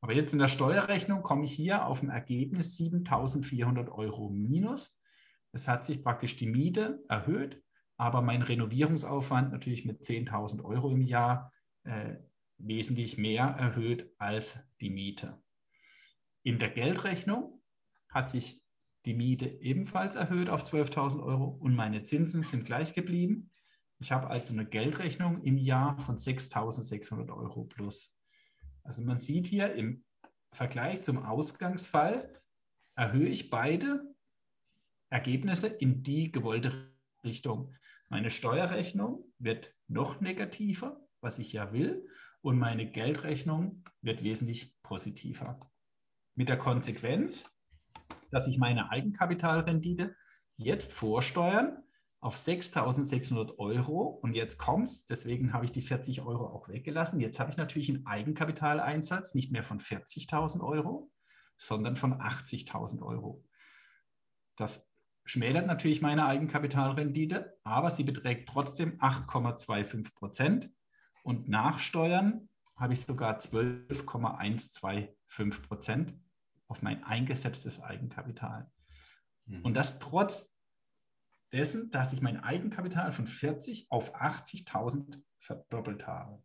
[0.00, 4.98] Aber jetzt in der Steuerrechnung komme ich hier auf ein Ergebnis 7.400 Euro minus.
[5.52, 7.62] Es hat sich praktisch die Miete erhöht,
[7.96, 11.52] aber mein Renovierungsaufwand natürlich mit 10.000 Euro im Jahr
[11.84, 12.14] äh,
[12.62, 15.40] wesentlich mehr erhöht als die Miete.
[16.42, 17.60] In der Geldrechnung
[18.08, 18.62] hat sich
[19.04, 23.50] die Miete ebenfalls erhöht auf 12.000 Euro und meine Zinsen sind gleich geblieben.
[23.98, 28.16] Ich habe also eine Geldrechnung im Jahr von 6.600 Euro plus.
[28.82, 30.04] Also man sieht hier im
[30.52, 32.40] Vergleich zum Ausgangsfall
[32.94, 34.02] erhöhe ich beide
[35.08, 36.92] Ergebnisse in die gewollte
[37.24, 37.74] Richtung.
[38.08, 42.06] Meine Steuerrechnung wird noch negativer, was ich ja will,
[42.42, 45.58] und meine Geldrechnung wird wesentlich positiver.
[46.34, 47.44] Mit der Konsequenz,
[48.30, 50.14] dass ich meine Eigenkapitalrendite
[50.56, 51.82] jetzt vorsteuern
[52.20, 57.20] auf 6.600 Euro und jetzt kommt's, deswegen habe ich die 40 Euro auch weggelassen.
[57.20, 61.10] Jetzt habe ich natürlich einen Eigenkapitaleinsatz nicht mehr von 40.000 Euro,
[61.56, 63.44] sondern von 80.000 Euro.
[64.56, 64.90] Das
[65.24, 70.70] schmälert natürlich meine Eigenkapitalrendite, aber sie beträgt trotzdem 8,25 Prozent
[71.22, 76.14] und nach Steuern habe ich sogar 12,125 Prozent
[76.66, 78.70] auf mein eingesetztes Eigenkapital.
[79.46, 79.64] Mhm.
[79.64, 80.56] Und das trotz
[81.52, 86.42] dessen, dass ich mein Eigenkapital von 40 auf 80.000 verdoppelt habe.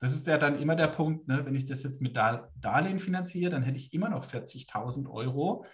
[0.00, 1.44] Das ist ja dann immer der Punkt, ne?
[1.44, 5.66] wenn ich das jetzt mit Darlehen finanziere, dann hätte ich immer noch 40.000 Euro,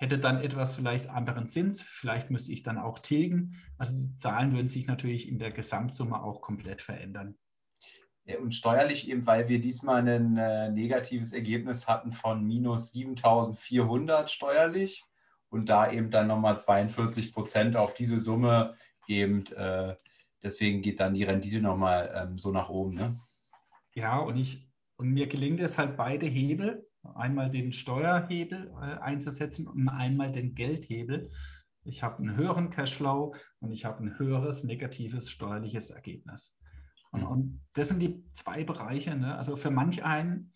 [0.00, 3.56] hätte dann etwas vielleicht anderen Zins, vielleicht müsste ich dann auch tilgen.
[3.76, 7.36] Also die Zahlen würden sich natürlich in der Gesamtsumme auch komplett verändern.
[8.40, 15.04] Und steuerlich eben, weil wir diesmal ein äh, negatives Ergebnis hatten von minus 7.400 steuerlich
[15.50, 18.74] und da eben dann nochmal 42 Prozent auf diese Summe
[19.06, 19.96] eben, äh,
[20.42, 22.94] deswegen geht dann die Rendite nochmal ähm, so nach oben.
[22.94, 23.16] Ne?
[23.94, 29.66] Ja, und, ich, und mir gelingt es halt beide Hebel, einmal den Steuerhebel äh, einzusetzen
[29.66, 31.30] und einmal den Geldhebel.
[31.84, 36.58] Ich habe einen höheren Cashflow und ich habe ein höheres negatives steuerliches Ergebnis.
[37.10, 39.16] Und, und das sind die zwei Bereiche.
[39.16, 39.36] Ne?
[39.36, 40.52] Also für manch einen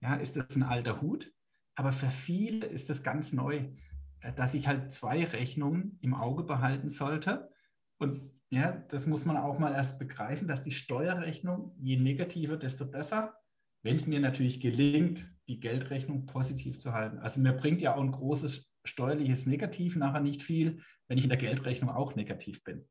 [0.00, 1.32] ja, ist das ein alter Hut,
[1.74, 3.68] aber für viele ist das ganz neu.
[4.20, 7.50] Äh, dass ich halt zwei Rechnungen im Auge behalten sollte.
[7.98, 12.86] Und ja, das muss man auch mal erst begreifen, dass die Steuerrechnung, je negativer, desto
[12.86, 13.34] besser,
[13.82, 17.18] wenn es mir natürlich gelingt, die Geldrechnung positiv zu halten.
[17.18, 21.30] Also mir bringt ja auch ein großes steuerliches Negativ nachher nicht viel, wenn ich in
[21.30, 22.86] der Geldrechnung auch negativ bin.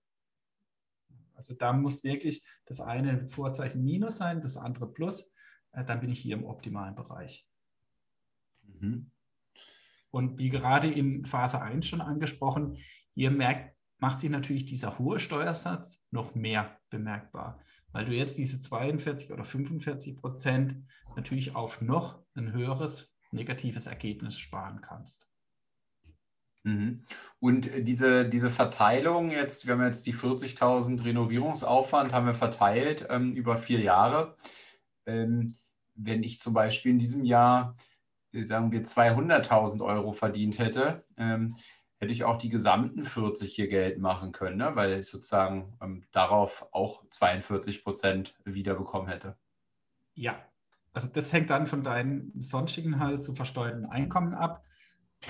[1.35, 5.31] Also da muss wirklich das eine Vorzeichen Minus sein, das andere Plus.
[5.71, 7.47] Äh, dann bin ich hier im optimalen Bereich.
[8.63, 9.11] Mhm.
[10.09, 12.77] Und wie gerade in Phase 1 schon angesprochen,
[13.13, 17.61] hier merkt, macht sich natürlich dieser hohe Steuersatz noch mehr bemerkbar,
[17.97, 24.37] weil du jetzt diese 42 oder 45 Prozent natürlich auf noch ein höheres negatives Ergebnis
[24.37, 25.25] sparen kannst.
[26.61, 27.05] Mhm.
[27.39, 33.33] Und diese, diese Verteilung jetzt, wir haben jetzt die 40.000 Renovierungsaufwand, haben wir verteilt ähm,
[33.33, 34.37] über vier Jahre.
[35.07, 35.55] Ähm,
[35.95, 37.75] wenn ich zum Beispiel in diesem Jahr
[38.31, 41.55] sagen wir, 200.000 Euro verdient hätte, ähm,
[41.99, 44.75] hätte ich auch die gesamten 40 hier Geld machen können, ne?
[44.75, 49.35] weil ich sozusagen ähm, darauf auch 42 Prozent wiederbekommen hätte.
[50.13, 50.35] Ja,
[50.93, 54.63] also das hängt dann von deinem sonstigen halt zu versteuerten Einkommen ab.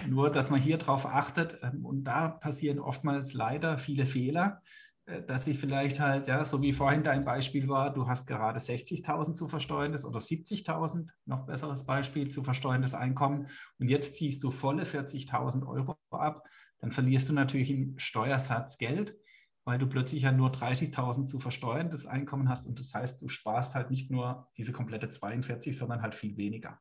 [0.06, 4.62] Nur, dass man hier drauf achtet, ähm, und da passieren oftmals leider viele Fehler.
[5.08, 8.60] Äh, dass ich vielleicht halt, ja, so wie vorhin dein Beispiel war, du hast gerade
[8.60, 13.48] 60.000 zu versteuerndes oder 70.000, noch besseres Beispiel, zu versteuerndes Einkommen
[13.80, 16.43] und jetzt ziehst du volle 40.000 Euro ab,
[16.80, 19.15] dann verlierst du natürlich im Steuersatz Geld,
[19.65, 23.76] weil du plötzlich ja nur 30.000 zu versteuerndes Einkommen hast und das heißt, du sparst
[23.76, 26.80] halt nicht nur diese komplette 42, sondern halt viel weniger.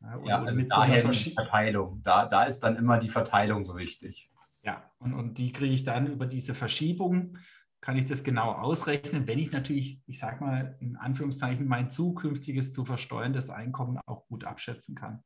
[0.00, 2.02] Ja, ja also daher so die Verteilung.
[2.02, 4.30] Da, da ist dann immer die Verteilung so wichtig.
[4.64, 7.36] Ja, und, und die kriege ich dann über diese Verschiebung,
[7.82, 12.72] kann ich das genau ausrechnen, wenn ich natürlich, ich sage mal in Anführungszeichen, mein zukünftiges
[12.72, 15.22] zu versteuerndes Einkommen auch gut abschätzen kann.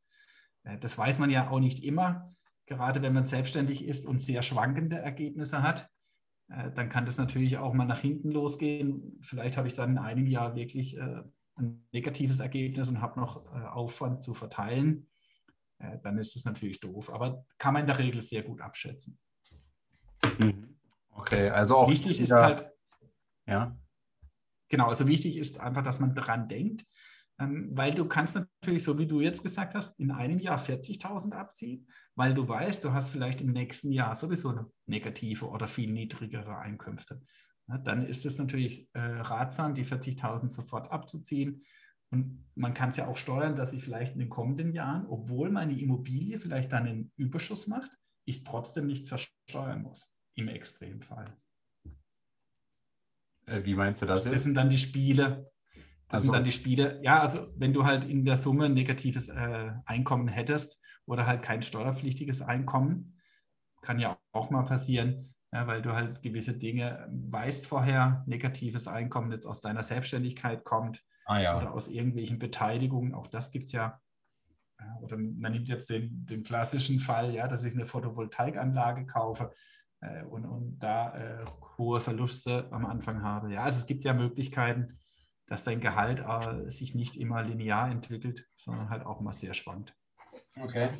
[0.64, 2.34] Äh, das weiß man ja auch nicht immer,
[2.66, 5.88] gerade wenn man selbstständig ist und sehr schwankende Ergebnisse hat.
[6.48, 9.20] Äh, dann kann das natürlich auch mal nach hinten losgehen.
[9.22, 11.22] Vielleicht habe ich dann in einem Jahr wirklich äh,
[11.54, 15.08] ein negatives Ergebnis und habe noch Aufwand zu verteilen.
[16.04, 19.18] Dann ist das natürlich doof, aber kann man in der Regel sehr gut abschätzen.
[21.18, 22.70] Okay, also auch wichtig ist halt,
[23.46, 23.76] ja.
[24.68, 26.86] Genau, also wichtig ist einfach, dass man daran denkt,
[27.38, 31.32] ähm, weil du kannst natürlich, so wie du jetzt gesagt hast, in einem Jahr 40.000
[31.32, 35.90] abziehen, weil du weißt, du hast vielleicht im nächsten Jahr sowieso eine negative oder viel
[35.90, 37.22] niedrigere Einkünfte.
[37.68, 41.64] Ja, dann ist es natürlich äh, ratsam, die 40.000 sofort abzuziehen.
[42.10, 45.50] Und man kann es ja auch steuern, dass ich vielleicht in den kommenden Jahren, obwohl
[45.50, 47.90] meine Immobilie vielleicht dann einen Überschuss macht,
[48.24, 51.26] ich trotzdem nichts versteuern muss im Extremfall.
[53.46, 54.24] Äh, wie meinst du das?
[54.24, 55.50] Das sind dann die Spiele.
[56.08, 57.00] Das also, sind dann die Spiele.
[57.02, 61.42] Ja, also wenn du halt in der Summe ein negatives äh, Einkommen hättest oder halt
[61.42, 63.18] kein steuerpflichtiges Einkommen,
[63.82, 69.32] kann ja auch mal passieren, ja, weil du halt gewisse Dinge weißt vorher, negatives Einkommen
[69.32, 71.56] jetzt aus deiner Selbstständigkeit kommt ah, ja.
[71.56, 74.00] oder aus irgendwelchen Beteiligungen, auch das gibt es ja.
[75.00, 79.52] Oder man nimmt jetzt den, den klassischen Fall, ja, dass ich eine Photovoltaikanlage kaufe
[80.00, 81.44] äh, und, und da äh,
[81.76, 83.52] hohe Verluste am Anfang habe.
[83.52, 84.98] Ja, also es gibt ja Möglichkeiten,
[85.46, 89.94] dass dein Gehalt äh, sich nicht immer linear entwickelt, sondern halt auch mal sehr schwankt.
[90.60, 90.90] Okay.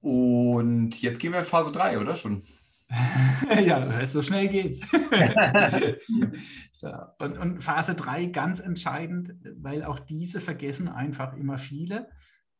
[0.00, 2.44] Und jetzt gehen wir in Phase 3, oder schon?
[3.64, 4.80] ja, so schnell geht's.
[6.72, 12.10] so, und, und, Phase 3 ganz entscheidend, weil auch diese vergessen einfach immer viele,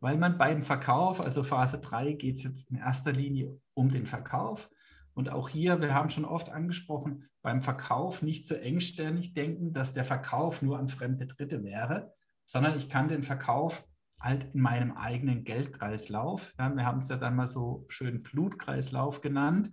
[0.04, 4.04] weil man beim Verkauf, also Phase 3 geht es jetzt in erster Linie um den
[4.04, 4.68] Verkauf.
[5.14, 9.94] Und auch hier, wir haben schon oft angesprochen, beim Verkauf nicht so engständig denken, dass
[9.94, 12.12] der Verkauf nur an fremde Dritte wäre,
[12.44, 13.88] sondern ich kann den Verkauf
[14.20, 19.22] halt in meinem eigenen Geldkreislauf, ja, wir haben es ja dann mal so schön Blutkreislauf
[19.22, 19.70] genannt,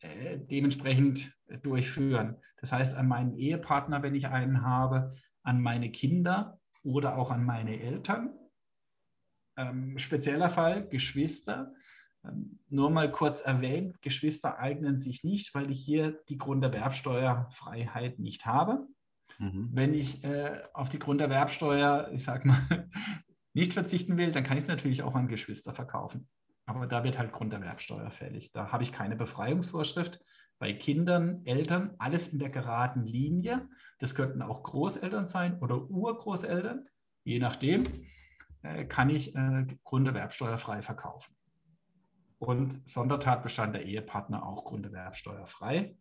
[0.00, 1.32] äh, dementsprechend
[1.62, 2.36] durchführen.
[2.60, 7.42] Das heißt, an meinen Ehepartner, wenn ich einen habe, an meine Kinder oder auch an
[7.42, 8.34] meine Eltern.
[9.56, 11.72] Ähm, spezieller Fall, Geschwister.
[12.24, 18.46] Ähm, nur mal kurz erwähnt, Geschwister eignen sich nicht, weil ich hier die Grunderwerbsteuerfreiheit nicht
[18.46, 18.86] habe.
[19.38, 19.70] Mhm.
[19.72, 22.88] Wenn ich äh, auf die Grunderwerbsteuer, ich sag mal,
[23.54, 26.28] nicht verzichten will, dann kann ich es natürlich auch an Geschwister verkaufen.
[26.64, 28.52] Aber da wird halt Grunderwerbsteuer fällig.
[28.52, 30.20] Da habe ich keine Befreiungsvorschrift.
[30.58, 33.68] Bei Kindern, Eltern, alles in der geraden Linie.
[33.98, 36.86] Das könnten auch Großeltern sein oder Urgroßeltern.
[37.24, 37.82] Je nachdem
[38.88, 41.34] kann ich äh, grunderwerbsteuerfrei verkaufen.
[42.38, 45.96] Und Sondertatbestand der Ehepartner auch grunderwerbsteuerfrei.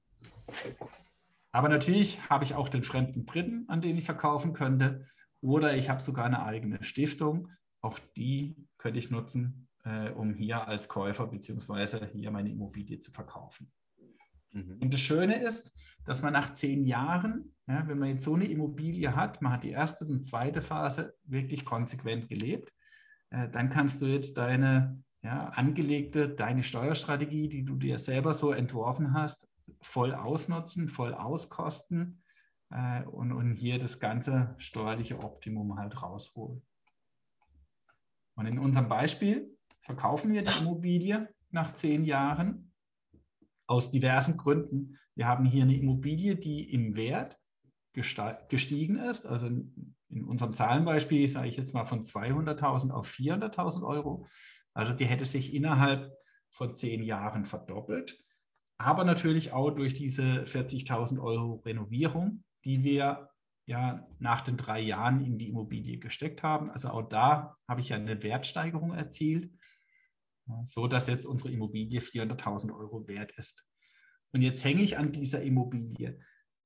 [1.51, 5.05] Aber natürlich habe ich auch den fremden Dritten, an den ich verkaufen könnte.
[5.41, 7.49] Oder ich habe sogar eine eigene Stiftung.
[7.81, 13.11] Auch die könnte ich nutzen, äh, um hier als Käufer beziehungsweise hier meine Immobilie zu
[13.11, 13.71] verkaufen.
[14.51, 14.77] Mhm.
[14.81, 18.45] Und das Schöne ist, dass man nach zehn Jahren, ja, wenn man jetzt so eine
[18.45, 22.71] Immobilie hat, man hat die erste und zweite Phase wirklich konsequent gelebt,
[23.29, 28.51] äh, dann kannst du jetzt deine ja, angelegte, deine Steuerstrategie, die du dir selber so
[28.51, 29.47] entworfen hast,
[29.81, 32.23] voll ausnutzen, voll auskosten
[32.71, 36.63] äh, und, und hier das ganze steuerliche Optimum halt rausholen.
[38.35, 42.70] Und in unserem Beispiel verkaufen wir die Immobilie nach zehn Jahren
[43.71, 44.97] aus diversen Gründen.
[45.15, 47.39] Wir haben hier eine Immobilie, die im Wert
[47.93, 49.25] gestiegen ist.
[49.25, 54.27] Also in unserem Zahlenbeispiel sage ich jetzt mal von 200.000 auf 400.000 Euro.
[54.73, 56.11] Also die hätte sich innerhalb
[56.49, 58.21] von zehn Jahren verdoppelt.
[58.77, 63.29] Aber natürlich auch durch diese 40.000 Euro Renovierung, die wir
[63.67, 66.71] ja nach den drei Jahren in die Immobilie gesteckt haben.
[66.71, 69.49] Also auch da habe ich ja eine Wertsteigerung erzielt
[70.65, 73.65] so dass jetzt unsere Immobilie 400.000 Euro wert ist.
[74.33, 76.19] Und jetzt hänge ich an dieser Immobilie.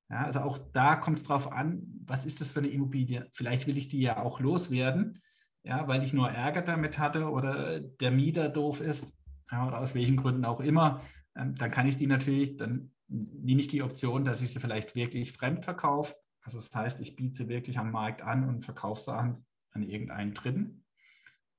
[0.10, 3.28] Ja, also auch da kommt es darauf an, was ist das für eine Immobilie?
[3.34, 5.20] Vielleicht will ich die ja auch loswerden,
[5.64, 9.12] ja, weil ich nur Ärger damit hatte oder der Mieter doof ist
[9.52, 11.02] ja, oder aus welchen Gründen auch immer.
[11.36, 14.96] Ähm, dann kann ich die natürlich, dann nehme ich die Option, dass ich sie vielleicht
[14.96, 16.16] wirklich fremd verkaufe.
[16.42, 19.84] Also das heißt, ich biete sie wirklich am Markt an und verkaufe sie an, an
[19.84, 20.85] irgendeinen Dritten.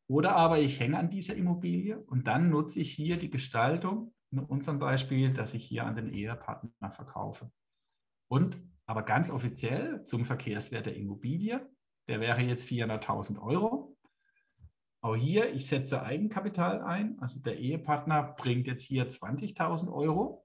[0.08, 4.40] Oder aber ich hänge an dieser Immobilie und dann nutze ich hier die Gestaltung, in
[4.40, 7.50] unserem Beispiel, dass ich hier an den Ehepartner verkaufe.
[8.28, 11.68] Und aber ganz offiziell zum Verkehrswert der Immobilie,
[12.08, 13.96] der wäre jetzt 400.000 Euro.
[15.00, 20.44] Auch hier, ich setze Eigenkapital ein, also der Ehepartner bringt jetzt hier 20.000 Euro.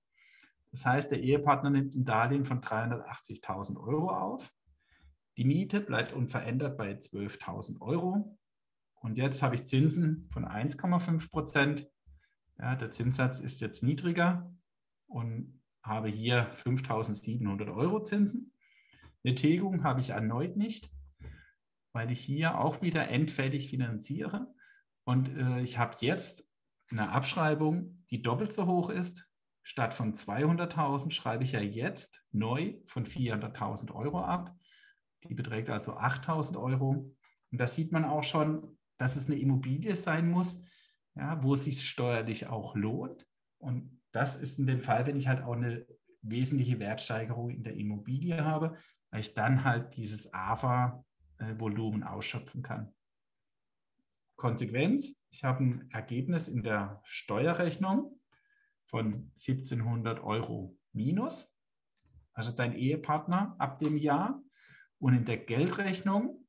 [0.71, 4.51] Das heißt, der Ehepartner nimmt ein Darlehen von 380.000 Euro auf.
[5.37, 8.37] Die Miete bleibt unverändert bei 12.000 Euro.
[9.01, 11.87] Und jetzt habe ich Zinsen von 1,5 Prozent.
[12.59, 14.55] Ja, der Zinssatz ist jetzt niedriger
[15.07, 18.53] und habe hier 5.700 Euro Zinsen.
[19.23, 20.89] Eine Tilgung habe ich erneut nicht,
[21.93, 24.53] weil ich hier auch wieder endfällig finanziere.
[25.03, 26.47] Und äh, ich habe jetzt
[26.91, 29.27] eine Abschreibung, die doppelt so hoch ist.
[29.63, 34.55] Statt von 200.000 schreibe ich ja jetzt neu von 400.000 Euro ab.
[35.23, 37.15] Die beträgt also 8.000 Euro.
[37.51, 40.63] Und da sieht man auch schon, dass es eine Immobilie sein muss,
[41.15, 43.27] ja, wo es sich steuerlich auch lohnt.
[43.57, 45.87] Und das ist in dem Fall, wenn ich halt auch eine
[46.21, 48.77] wesentliche Wertsteigerung in der Immobilie habe,
[49.09, 52.93] weil ich dann halt dieses AFA-Volumen ausschöpfen kann.
[54.35, 58.19] Konsequenz, ich habe ein Ergebnis in der Steuerrechnung
[58.85, 61.51] von 1700 Euro minus,
[62.33, 64.43] also dein Ehepartner ab dem Jahr.
[64.99, 66.40] Und in der Geldrechnung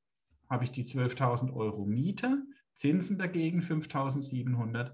[0.53, 2.45] habe ich die 12.000 Euro Miete,
[2.75, 4.93] Zinsen dagegen 5.700,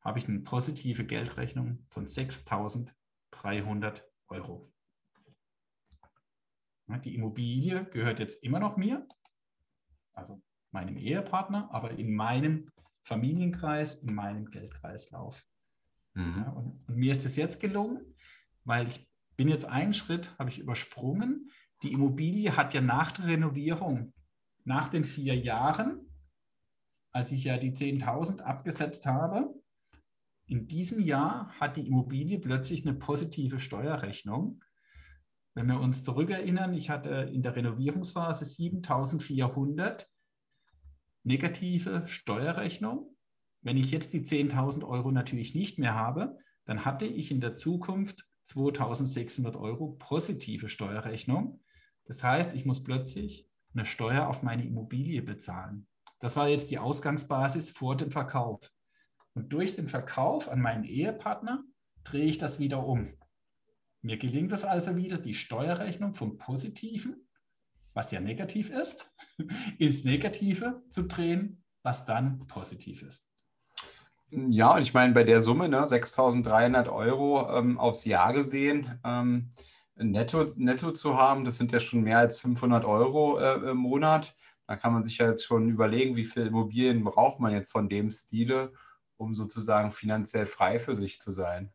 [0.00, 4.72] habe ich eine positive Geldrechnung von 6.300 Euro.
[7.04, 9.06] Die Immobilie gehört jetzt immer noch mir,
[10.14, 12.70] also meinem Ehepartner, aber in meinem
[13.02, 15.44] Familienkreis, in meinem Geldkreislauf.
[16.14, 16.34] Mhm.
[16.38, 18.16] Ja, und, und, mir ist es jetzt gelungen,
[18.64, 21.50] weil ich bin jetzt einen Schritt, habe ich übersprungen.
[21.82, 24.14] Die Immobilie hat ja nach der Renovierung
[24.64, 26.00] nach den vier Jahren,
[27.12, 29.54] als ich ja die 10.000 abgesetzt habe,
[30.46, 34.62] in diesem Jahr hat die Immobilie plötzlich eine positive Steuerrechnung.
[35.54, 40.08] Wenn wir uns zurückerinnern, ich hatte in der Renovierungsphase 7400
[41.22, 43.16] negative Steuerrechnung.
[43.62, 46.36] Wenn ich jetzt die 10.000 Euro natürlich nicht mehr habe,
[46.66, 51.62] dann hatte ich in der Zukunft 2.600 Euro positive Steuerrechnung.
[52.04, 55.86] Das heißt, ich muss plötzlich eine Steuer auf meine Immobilie bezahlen.
[56.20, 58.70] Das war jetzt die Ausgangsbasis vor dem Verkauf.
[59.34, 61.64] Und durch den Verkauf an meinen Ehepartner
[62.04, 63.14] drehe ich das wieder um.
[64.00, 67.28] Mir gelingt es also wieder, die Steuerrechnung vom Positiven,
[67.94, 69.10] was ja negativ ist,
[69.78, 73.26] ins Negative zu drehen, was dann positiv ist.
[74.30, 79.52] Ja, und ich meine, bei der Summe, ne, 6.300 Euro ähm, aufs Jahr gesehen, ähm,
[79.96, 84.36] netto, netto zu haben, das sind ja schon mehr als 500 Euro äh, im Monat.
[84.66, 87.88] Da kann man sich ja jetzt schon überlegen, wie viele Immobilien braucht man jetzt von
[87.88, 88.72] dem Stile,
[89.16, 91.72] um sozusagen finanziell frei für sich zu sein.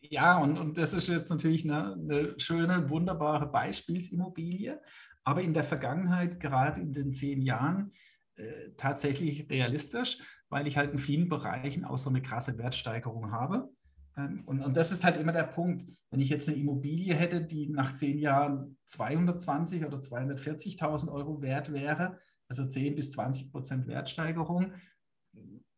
[0.00, 4.80] Ja, und, und das ist jetzt natürlich eine, eine schöne, wunderbare Beispielsimmobilie,
[5.24, 7.90] aber in der Vergangenheit, gerade in den zehn Jahren,
[8.36, 10.18] äh, tatsächlich realistisch,
[10.50, 13.70] weil ich halt in vielen Bereichen auch so eine krasse Wertsteigerung habe.
[14.16, 15.90] Ähm, und, und, das ist halt immer der Punkt.
[16.10, 21.72] Wenn ich jetzt eine Immobilie hätte, die nach zehn Jahren 220 oder 240.000 Euro wert
[21.72, 24.72] wäre, also 10 bis 20 Prozent Wertsteigerung,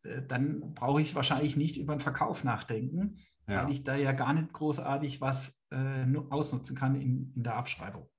[0.03, 3.63] äh, dann brauche ich wahrscheinlich nicht über den Verkauf nachdenken, ja.
[3.63, 8.09] weil ich da ja gar nicht großartig was äh, ausnutzen kann in, in der Abschreibung.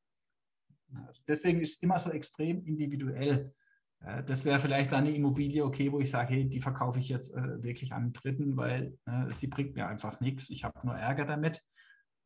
[1.07, 3.55] Also deswegen ist es immer so extrem individuell.
[4.01, 7.35] Äh, das wäre vielleicht eine Immobilie, okay, wo ich sage, hey, die verkaufe ich jetzt
[7.35, 10.51] äh, wirklich an Dritten, weil äh, sie bringt mir einfach nichts.
[10.51, 11.63] Ich habe nur Ärger damit.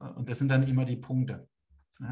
[0.00, 1.48] Äh, und das sind dann immer die Punkte.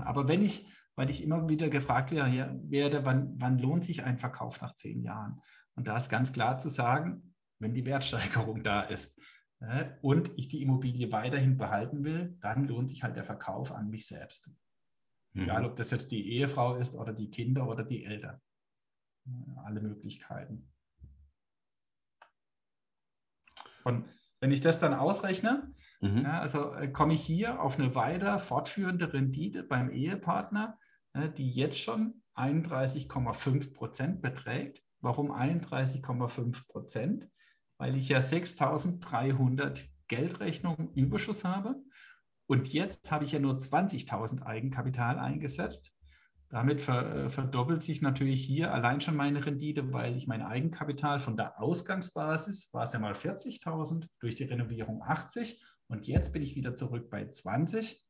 [0.05, 4.61] Aber wenn ich, weil ich immer wieder gefragt werde, wann, wann lohnt sich ein Verkauf
[4.61, 5.41] nach zehn Jahren?
[5.75, 9.21] Und da ist ganz klar zu sagen, wenn die Wertsteigerung da ist
[10.01, 14.07] und ich die Immobilie weiterhin behalten will, dann lohnt sich halt der Verkauf an mich
[14.07, 14.53] selbst.
[15.33, 15.43] Mhm.
[15.43, 18.41] Egal, ob das jetzt die Ehefrau ist oder die Kinder oder die Eltern
[19.65, 20.71] alle Möglichkeiten.
[23.85, 24.05] Und
[24.41, 26.23] wenn ich das dann ausrechne, mhm.
[26.23, 30.79] ja, also äh, komme ich hier auf eine weiter fortführende Rendite beim Ehepartner,
[31.37, 34.81] die jetzt schon 31,5 Prozent beträgt.
[35.01, 37.29] Warum 31,5 Prozent?
[37.79, 41.83] Weil ich ja 6.300 Geldrechnungen Überschuss habe
[42.51, 45.93] und jetzt habe ich ja nur 20.000 Eigenkapital eingesetzt.
[46.51, 51.37] Damit ver, verdoppelt sich natürlich hier allein schon meine Rendite, weil ich mein Eigenkapital von
[51.37, 56.57] der Ausgangsbasis war es ja mal 40.000, durch die Renovierung 80 und jetzt bin ich
[56.57, 58.05] wieder zurück bei 20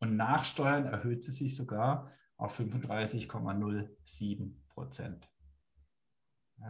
[0.00, 5.28] und nach Steuern erhöht sie sich sogar auf 35,07 Prozent.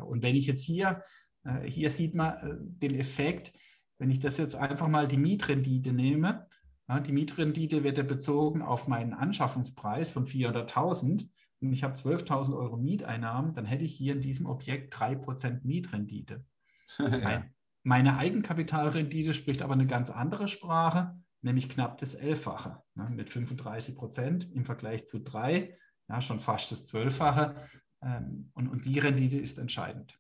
[0.07, 1.03] und wenn ich jetzt hier,
[1.45, 3.55] äh, hier sieht man äh, den Effekt,
[3.99, 6.47] wenn ich das jetzt einfach mal die Mietrendite nehme,
[6.89, 11.29] ja, die Mietrendite wird ja bezogen auf meinen Anschaffungspreis von 400.000
[11.61, 16.45] und ich habe 12.000 Euro Mieteinnahmen, dann hätte ich hier in diesem Objekt 3% Mietrendite.
[16.99, 17.45] ja.
[17.83, 23.95] Meine Eigenkapitalrendite spricht aber eine ganz andere Sprache, nämlich knapp das Elffache ne, mit 35
[23.95, 25.77] Prozent im Vergleich zu 3,
[26.09, 27.69] ja, schon fast das Zwölffache.
[28.03, 30.19] Ähm, und, und die Rendite ist entscheidend.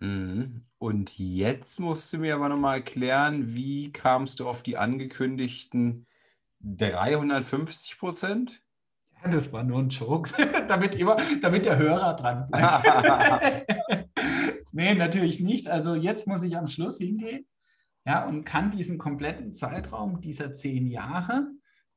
[0.00, 0.64] Mhm.
[0.78, 6.06] Und jetzt musst du mir aber nochmal erklären, wie kamst du auf die angekündigten
[6.60, 8.62] 350 Prozent?
[9.22, 10.30] Ja, das war nur ein Joke,
[10.68, 13.66] damit, immer, damit der Hörer dran bleibt.
[14.72, 15.68] nee, natürlich nicht.
[15.68, 17.46] Also jetzt muss ich am Schluss hingehen
[18.06, 21.48] ja, und kann diesen kompletten Zeitraum dieser zehn Jahre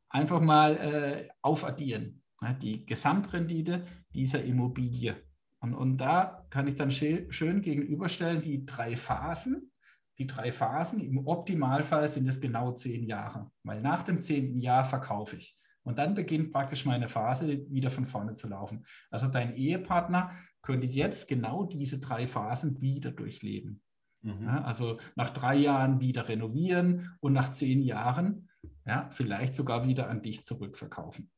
[0.09, 2.21] einfach mal äh, aufaddieren.
[2.41, 5.15] Ja, die Gesamtrendite dieser Immobilie.
[5.63, 9.71] Und, und da kann ich dann schön gegenüberstellen die drei Phasen.
[10.19, 14.83] Die drei Phasen, im Optimalfall sind es genau zehn Jahre, weil nach dem zehnten Jahr
[14.85, 15.57] verkaufe ich.
[15.83, 18.85] Und dann beginnt praktisch meine Phase wieder von vorne zu laufen.
[19.09, 23.81] Also dein Ehepartner könnte jetzt genau diese drei Phasen wieder durchleben.
[24.21, 24.43] Mhm.
[24.43, 28.49] Ja, also nach drei Jahren wieder renovieren und nach zehn Jahren
[28.85, 31.31] ja, vielleicht sogar wieder an dich zurückverkaufen.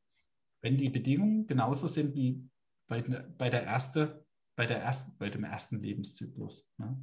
[0.62, 2.48] Wenn die Bedingungen genauso sind wie
[2.86, 4.24] bei, bei, der erste,
[4.56, 6.70] bei, der ersten, bei dem ersten Lebenszyklus.
[6.78, 6.96] Ne?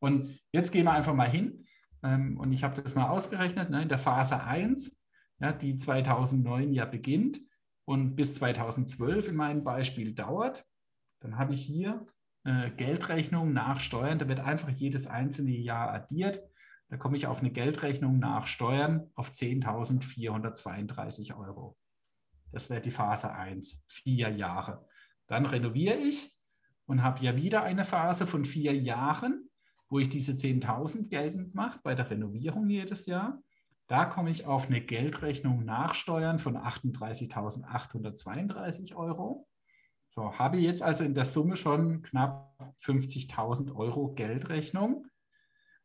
[0.00, 1.66] Und jetzt gehen wir einfach mal hin.
[2.02, 5.02] Ähm, und ich habe das mal ausgerechnet, ne, in der Phase 1,
[5.40, 7.40] ja, die 2009 ja beginnt
[7.84, 10.64] und bis 2012 in meinem Beispiel dauert,
[11.20, 12.06] dann habe ich hier
[12.44, 14.18] äh, Geldrechnung nach Steuern.
[14.18, 16.42] Da wird einfach jedes einzelne Jahr addiert.
[16.88, 21.76] Da komme ich auf eine Geldrechnung nach Steuern auf 10.432 Euro.
[22.56, 24.88] Das wäre die Phase 1, vier Jahre.
[25.26, 26.34] Dann renoviere ich
[26.86, 29.50] und habe ja wieder eine Phase von vier Jahren.
[29.90, 33.42] wo ich diese 10.000 geltend mache bei der Renovierung jedes Jahr.
[33.88, 39.46] Da komme ich auf eine Geldrechnung nach Steuern von 38.832 Euro.
[40.08, 45.06] So, habe jetzt also in der Summe schon knapp 50.000 Euro Geldrechnung.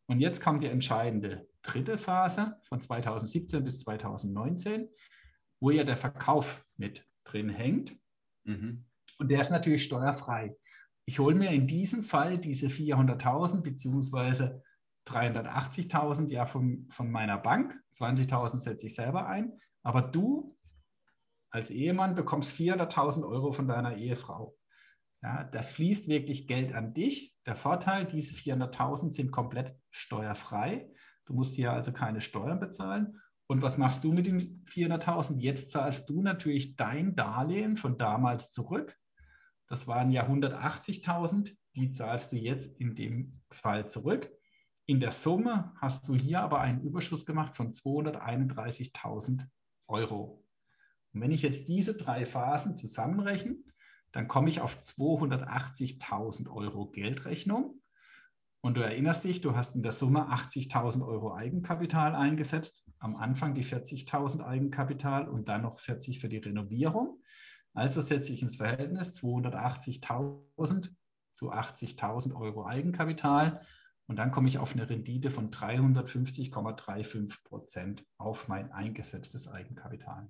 [0.08, 4.88] Und jetzt kommt die entscheidende dritte Phase von 2017 bis 2019,
[5.62, 7.95] wo ja der Verkauf mit drin hängt.
[8.43, 8.86] Mhm.
[9.20, 10.57] Und der ist natürlich steuerfrei.
[11.05, 14.59] Ich hole mir in diesem Fall diese 400.000 bzw.
[15.07, 17.74] 380.000 ja von, von meiner Bank.
[17.95, 19.53] 20.000 setze ich selber ein.
[19.84, 20.57] Aber du
[21.51, 24.57] als Ehemann bekommst 400.000 Euro von deiner Ehefrau.
[25.22, 27.36] Ja, das fließt wirklich Geld an dich.
[27.45, 30.89] Der Vorteil, diese 400.000 sind komplett steuerfrei.
[31.26, 33.20] Du musst hier also keine Steuern bezahlen.
[33.52, 35.39] Und was machst du mit den 400.000?
[35.39, 38.97] Jetzt zahlst du natürlich dein Darlehen von damals zurück.
[39.68, 41.54] Das waren ja 180.000.
[41.76, 44.32] Die zahlst du jetzt in dem Fall zurück.
[44.86, 49.45] In der Summe hast du hier aber einen Überschuss gemacht von 231.000
[49.89, 50.45] Euro.
[51.12, 53.58] Und wenn ich jetzt diese drei Phasen zusammenrechne,
[54.14, 57.82] dann komme ich auf 280.000 Euro Geldrechnung.
[58.62, 63.56] Und du erinnerst dich, du hast in der Summe 80.000 Euro Eigenkapital eingesetzt, am Anfang
[63.56, 67.22] die 40.000 Eigenkapital und dann noch 40 für die Renovierung.
[67.74, 70.89] Also setze ich ins Verhältnis 280.000
[71.34, 73.66] zu 80.000 Euro Eigenkapital
[74.06, 80.30] und dann komme ich auf eine Rendite von 350,35 Prozent auf mein eingesetztes Eigenkapital.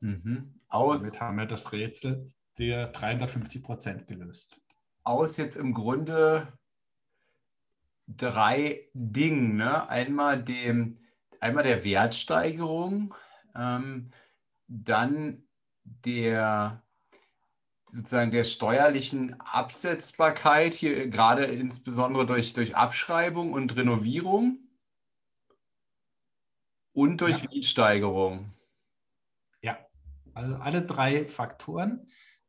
[0.00, 0.60] Mhm.
[0.68, 4.60] Aus, Damit haben wir das Rätsel der 350 Prozent gelöst.
[5.04, 6.52] Aus jetzt im Grunde
[8.08, 9.56] drei Dingen.
[9.56, 9.88] Ne?
[9.88, 10.98] Einmal, dem,
[11.40, 13.14] einmal der Wertsteigerung,
[13.54, 14.10] ähm,
[14.68, 15.44] dann
[15.84, 16.82] der
[17.86, 24.58] sozusagen der steuerlichen Absetzbarkeit, hier gerade insbesondere durch, durch Abschreibung und Renovierung
[26.92, 27.48] und durch ja.
[27.50, 28.52] Mietsteigerung.
[29.62, 29.78] Ja,
[30.34, 32.08] also alle drei Faktoren.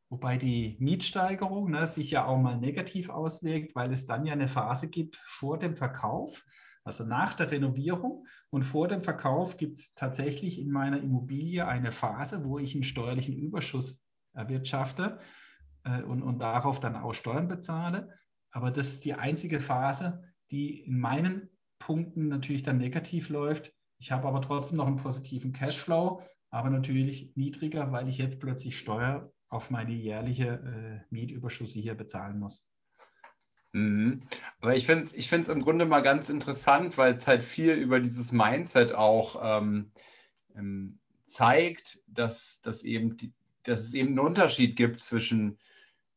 [0.09, 4.47] Wobei die Mietsteigerung ne, sich ja auch mal negativ auswirkt, weil es dann ja eine
[4.47, 6.45] Phase gibt vor dem Verkauf,
[6.87, 8.25] also nach der Renovierung.
[8.49, 12.83] Und vor dem Verkauf gibt es tatsächlich in meiner Immobilie eine Phase, wo ich einen
[12.83, 14.01] steuerlichen Überschuss
[14.33, 15.19] erwirtschafte
[15.83, 18.13] äh, und, und darauf dann auch Steuern bezahle.
[18.51, 23.73] Aber das ist die einzige Phase, die in meinen Punkten natürlich dann negativ läuft.
[23.99, 28.77] Ich habe aber trotzdem noch einen positiven Cashflow, aber natürlich niedriger, weil ich jetzt plötzlich
[28.79, 32.65] Steuer auf meine jährliche äh, Mietüberschüsse hier bezahlen muss.
[33.77, 34.21] Mhm.
[34.59, 37.99] Aber ich finde es ich im Grunde mal ganz interessant, weil es halt viel über
[37.99, 39.91] dieses Mindset auch ähm,
[40.55, 45.59] ähm, zeigt, dass, dass, eben die, dass es eben einen Unterschied gibt zwischen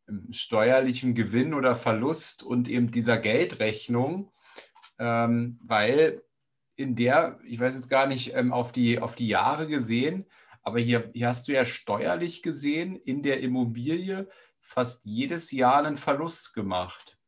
[0.09, 4.33] ähm, steuerlichem Gewinn oder Verlust und eben dieser Geldrechnung,
[4.99, 6.23] ähm, weil
[6.77, 10.25] in der, ich weiß jetzt gar nicht auf, die, auf die Jahre gesehen,
[10.63, 14.29] aber hier, hier hast du ja steuerlich gesehen in der Immobilie
[14.61, 17.20] fast jedes Jahr einen Verlust gemacht.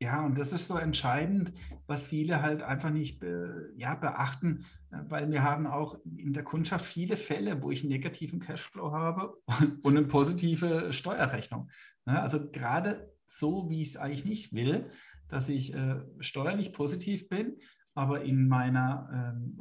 [0.00, 1.52] Ja, und das ist so entscheidend,
[1.88, 6.44] was viele halt einfach nicht be, ja, beachten, äh, weil wir haben auch in der
[6.44, 9.36] Kundschaft viele Fälle, wo ich einen negativen Cashflow habe
[9.82, 11.68] und eine positive Steuerrechnung.
[12.04, 14.90] Also gerade so, wie ich es eigentlich nicht will,
[15.28, 17.56] dass ich äh, steuerlich positiv bin,
[17.94, 19.58] aber in meiner, ähm,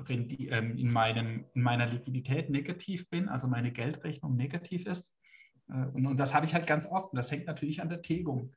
[0.50, 5.14] ähm, in, meinem, in meiner Liquidität negativ bin, also meine Geldrechnung negativ ist.
[5.68, 7.12] Äh, und, und das habe ich halt ganz oft.
[7.12, 8.54] Und das hängt natürlich an der Tilgung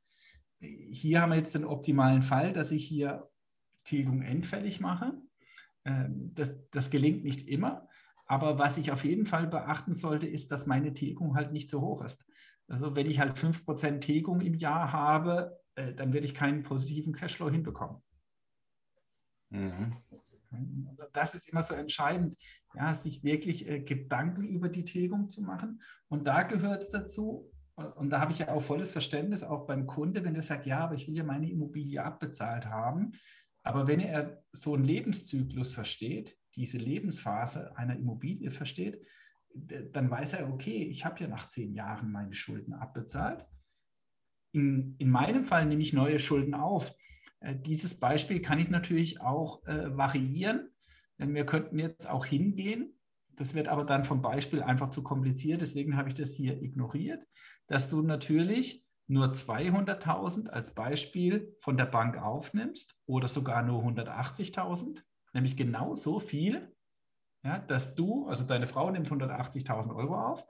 [0.61, 3.29] hier haben wir jetzt den optimalen Fall, dass ich hier
[3.85, 5.15] Tilgung endfällig mache.
[5.85, 7.89] Ähm, das, das gelingt nicht immer,
[8.27, 11.81] aber was ich auf jeden Fall beachten sollte, ist, dass meine Tilgung halt nicht so
[11.81, 12.27] hoch ist.
[12.69, 17.13] Also wenn ich halt 5% Tilgung im Jahr habe, äh, dann werde ich keinen positiven
[17.13, 18.03] Cashflow hinbekommen.
[19.49, 19.97] Mhm.
[21.13, 22.37] Das ist immer so entscheidend,
[22.75, 25.81] ja, sich wirklich äh, Gedanken über die Tilgung zu machen.
[26.09, 27.51] Und da gehört es dazu,
[27.97, 30.81] und da habe ich ja auch volles Verständnis, auch beim Kunde, wenn der sagt, ja,
[30.81, 33.13] aber ich will ja meine Immobilie abbezahlt haben.
[33.63, 39.05] Aber wenn er so einen Lebenszyklus versteht, diese Lebensphase einer Immobilie versteht,
[39.55, 43.45] dann weiß er, okay, ich habe ja nach zehn Jahren meine Schulden abbezahlt.
[44.53, 46.95] In, in meinem Fall nehme ich neue Schulden auf.
[47.41, 50.71] Äh, dieses Beispiel kann ich natürlich auch äh, variieren,
[51.19, 52.95] denn wir könnten jetzt auch hingehen.
[53.37, 57.25] Das wird aber dann vom Beispiel einfach zu kompliziert, deswegen habe ich das hier ignoriert
[57.71, 65.01] dass du natürlich nur 200.000 als Beispiel von der Bank aufnimmst oder sogar nur 180.000,
[65.33, 66.75] nämlich genau so viel,
[67.45, 70.45] ja, dass du, also deine Frau nimmt 180.000 Euro auf,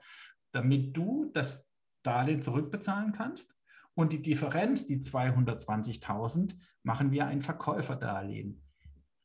[0.51, 1.65] damit du das
[2.03, 3.55] Darlehen zurückbezahlen kannst.
[3.93, 8.63] und die Differenz, die 220.000, machen wir ein Verkäuferdarlehen.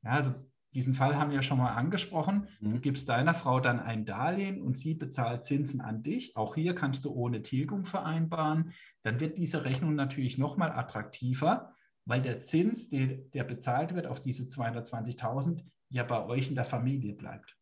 [0.02, 0.34] Ja, also
[0.76, 2.48] diesen Fall haben wir ja schon mal angesprochen.
[2.60, 2.82] Du mhm.
[2.82, 6.36] gibst deiner Frau dann ein Darlehen und sie bezahlt Zinsen an dich.
[6.36, 8.74] Auch hier kannst du ohne Tilgung vereinbaren.
[9.02, 11.74] Dann wird diese Rechnung natürlich nochmal attraktiver,
[12.04, 16.66] weil der Zins, der, der bezahlt wird auf diese 220.000, ja bei euch in der
[16.66, 17.56] Familie bleibt.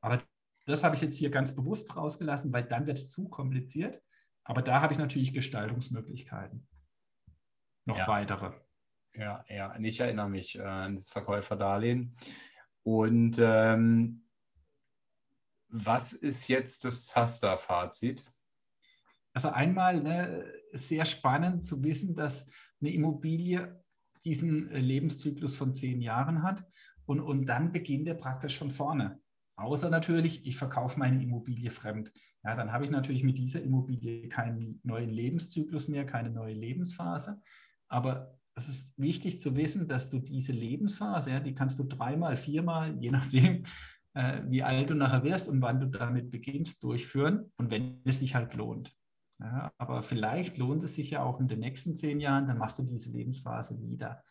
[0.00, 0.22] Aber
[0.64, 4.00] das habe ich jetzt hier ganz bewusst rausgelassen, weil dann wird es zu kompliziert.
[4.44, 6.66] Aber da habe ich natürlich Gestaltungsmöglichkeiten.
[7.84, 8.08] Noch ja.
[8.08, 8.52] weitere.
[9.14, 12.16] Ja, ja, ich erinnere mich äh, an das Verkäuferdarlehen.
[12.82, 14.22] Und ähm,
[15.68, 18.24] was ist jetzt das Zaster-Fazit?
[19.32, 22.48] Also einmal ne, sehr spannend zu wissen, dass
[22.80, 23.84] eine Immobilie
[24.24, 26.64] diesen Lebenszyklus von zehn Jahren hat
[27.06, 29.20] und, und dann beginnt er praktisch von vorne.
[29.56, 32.12] Außer natürlich, ich verkaufe meine Immobilie fremd.
[32.44, 37.42] Ja, dann habe ich natürlich mit dieser Immobilie keinen neuen Lebenszyklus mehr, keine neue Lebensphase.
[37.88, 42.36] Aber es ist wichtig zu wissen, dass du diese Lebensphase, ja, die kannst du dreimal,
[42.36, 43.64] viermal, je nachdem,
[44.14, 47.52] äh, wie alt du nachher wirst und wann du damit beginnst, durchführen.
[47.56, 48.94] Und wenn es sich halt lohnt.
[49.40, 52.78] Ja, aber vielleicht lohnt es sich ja auch in den nächsten zehn Jahren, dann machst
[52.78, 54.22] du diese Lebensphase wieder.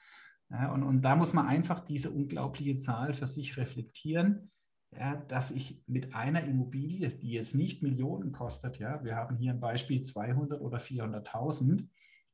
[0.50, 4.50] Ja, und, und da muss man einfach diese unglaubliche Zahl für sich reflektieren
[4.96, 9.52] ja, dass ich mit einer Immobilie, die jetzt nicht Millionen kostet, ja, wir haben hier
[9.52, 11.88] ein Beispiel 200 oder 400.000,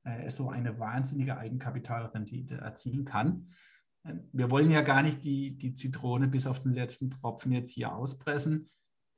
[0.03, 3.47] äh, so eine wahnsinnige Eigenkapitalrendite erzielen kann.
[4.03, 7.71] Äh, wir wollen ja gar nicht die, die Zitrone bis auf den letzten Tropfen jetzt
[7.71, 8.69] hier auspressen,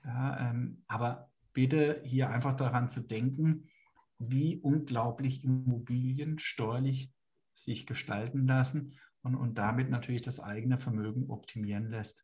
[0.04, 3.68] ja, ähm, aber bitte hier einfach daran zu denken,
[4.20, 7.14] wie unglaublich Immobilien steuerlich
[7.54, 12.24] sich gestalten lassen und, und damit natürlich das eigene Vermögen optimieren lässt.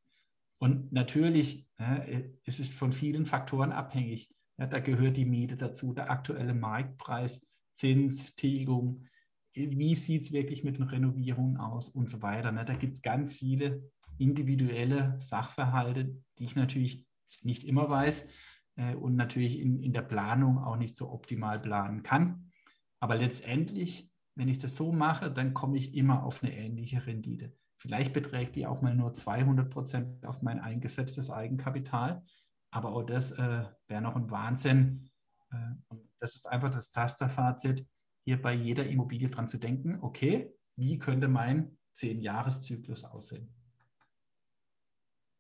[0.60, 2.06] Und natürlich ja,
[2.46, 4.32] es ist von vielen Faktoren abhängig.
[4.58, 7.44] Ja, da gehört die Miete dazu, der aktuelle Marktpreis,
[7.82, 9.08] Zins, Tilgung,
[9.56, 12.52] wie sieht es wirklich mit den Renovierungen aus und so weiter.
[12.52, 12.64] Ne?
[12.64, 17.08] Da gibt es ganz viele individuelle Sachverhalte, die ich natürlich
[17.42, 18.30] nicht immer weiß
[18.76, 22.52] äh, und natürlich in, in der Planung auch nicht so optimal planen kann.
[23.00, 27.58] Aber letztendlich, wenn ich das so mache, dann komme ich immer auf eine ähnliche Rendite.
[27.80, 32.24] Vielleicht beträgt die auch mal nur 200 Prozent auf mein eingesetztes Eigenkapital.
[32.70, 35.10] Aber auch das äh, wäre noch ein Wahnsinn.
[35.52, 37.86] Äh, das ist einfach das Tasterfazit,
[38.24, 43.54] hier bei jeder Immobilie dran zu denken, okay, wie könnte mein 10-Jahres-Zyklus aussehen?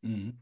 [0.02, 0.42] Mhm.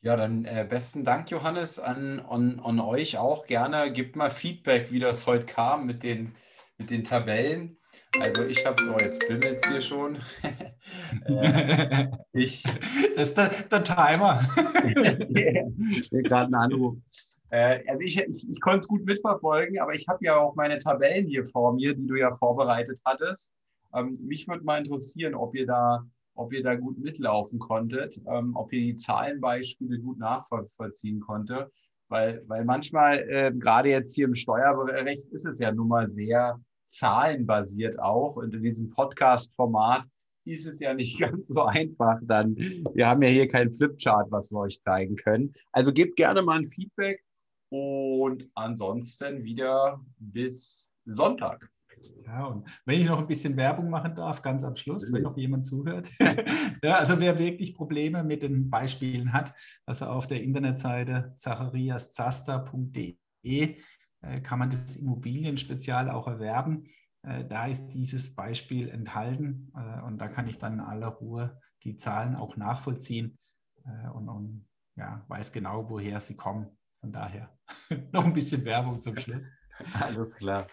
[0.00, 3.46] Ja, dann äh, besten Dank, Johannes, an, an, an euch auch.
[3.46, 6.36] Gerne gebt mal Feedback, wie das heute kam mit den,
[6.78, 7.78] mit den Tabellen.
[8.20, 10.18] Also ich habe so, jetzt bimmelt es hier schon.
[11.26, 12.62] äh, ich,
[13.16, 14.48] das ist der, der Timer.
[14.84, 16.96] ich gerade einen Anruf.
[17.54, 20.80] Äh, also ich, ich, ich konnte es gut mitverfolgen, aber ich habe ja auch meine
[20.80, 23.52] Tabellen hier vor mir, die du ja vorbereitet hattest.
[23.94, 28.56] Ähm, mich würde mal interessieren, ob ihr da, ob ihr da gut mitlaufen konntet, ähm,
[28.56, 31.70] ob ihr die Zahlenbeispiele gut nachvollziehen konntet.
[32.08, 36.60] Weil, weil manchmal, äh, gerade jetzt hier im Steuerrecht, ist es ja nun mal sehr
[36.88, 38.34] zahlenbasiert auch.
[38.34, 40.02] Und in diesem Podcast-Format
[40.44, 42.18] ist es ja nicht ganz so einfach.
[42.22, 45.52] Dann, wir haben ja hier kein Flipchart, was wir euch zeigen können.
[45.70, 47.22] Also gebt gerne mal ein Feedback
[47.70, 51.70] und ansonsten wieder bis Sonntag.
[52.26, 55.36] Ja, und wenn ich noch ein bisschen Werbung machen darf, ganz am Schluss, wenn noch
[55.36, 56.08] jemand zuhört.
[56.82, 59.54] ja, also wer wirklich Probleme mit den Beispielen hat,
[59.86, 63.16] also auf der Internetseite zachariaszaster.de
[64.24, 66.84] äh, kann man das Immobilienspezial auch erwerben.
[67.22, 71.60] Äh, da ist dieses Beispiel enthalten äh, und da kann ich dann in aller Ruhe
[71.82, 73.38] die Zahlen auch nachvollziehen
[74.14, 76.78] und, und ja, weiß genau, woher sie kommen.
[77.04, 77.50] Von daher
[78.12, 79.44] noch ein bisschen Werbung zum Schluss.
[80.00, 80.66] Alles klar.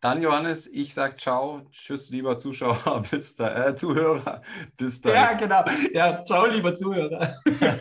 [0.00, 1.62] Dann, Johannes, ich sage ciao.
[1.70, 4.42] Tschüss, lieber Zuschauer, bis da, äh, Zuhörer.
[4.76, 5.16] Bis dahin.
[5.16, 5.64] Ja, genau.
[5.92, 7.36] Ja, ciao, lieber Zuhörer.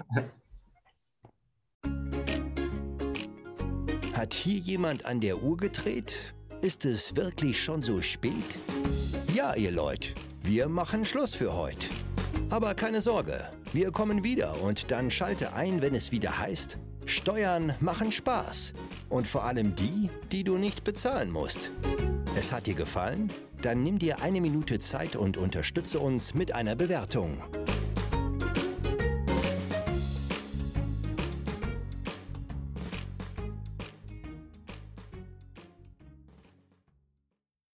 [4.14, 6.36] Hat hier jemand an der Uhr gedreht?
[6.62, 8.60] Ist es wirklich schon so spät?
[9.34, 10.10] Ja, ihr Leute,
[10.44, 11.88] wir machen Schluss für heute.
[12.52, 17.74] Aber keine Sorge, wir kommen wieder und dann schalte ein, wenn es wieder heißt, Steuern
[17.80, 18.74] machen Spaß.
[19.10, 21.72] Und vor allem die, die du nicht bezahlen musst.
[22.36, 23.32] Es hat dir gefallen?
[23.62, 27.42] Dann nimm dir eine Minute Zeit und unterstütze uns mit einer Bewertung.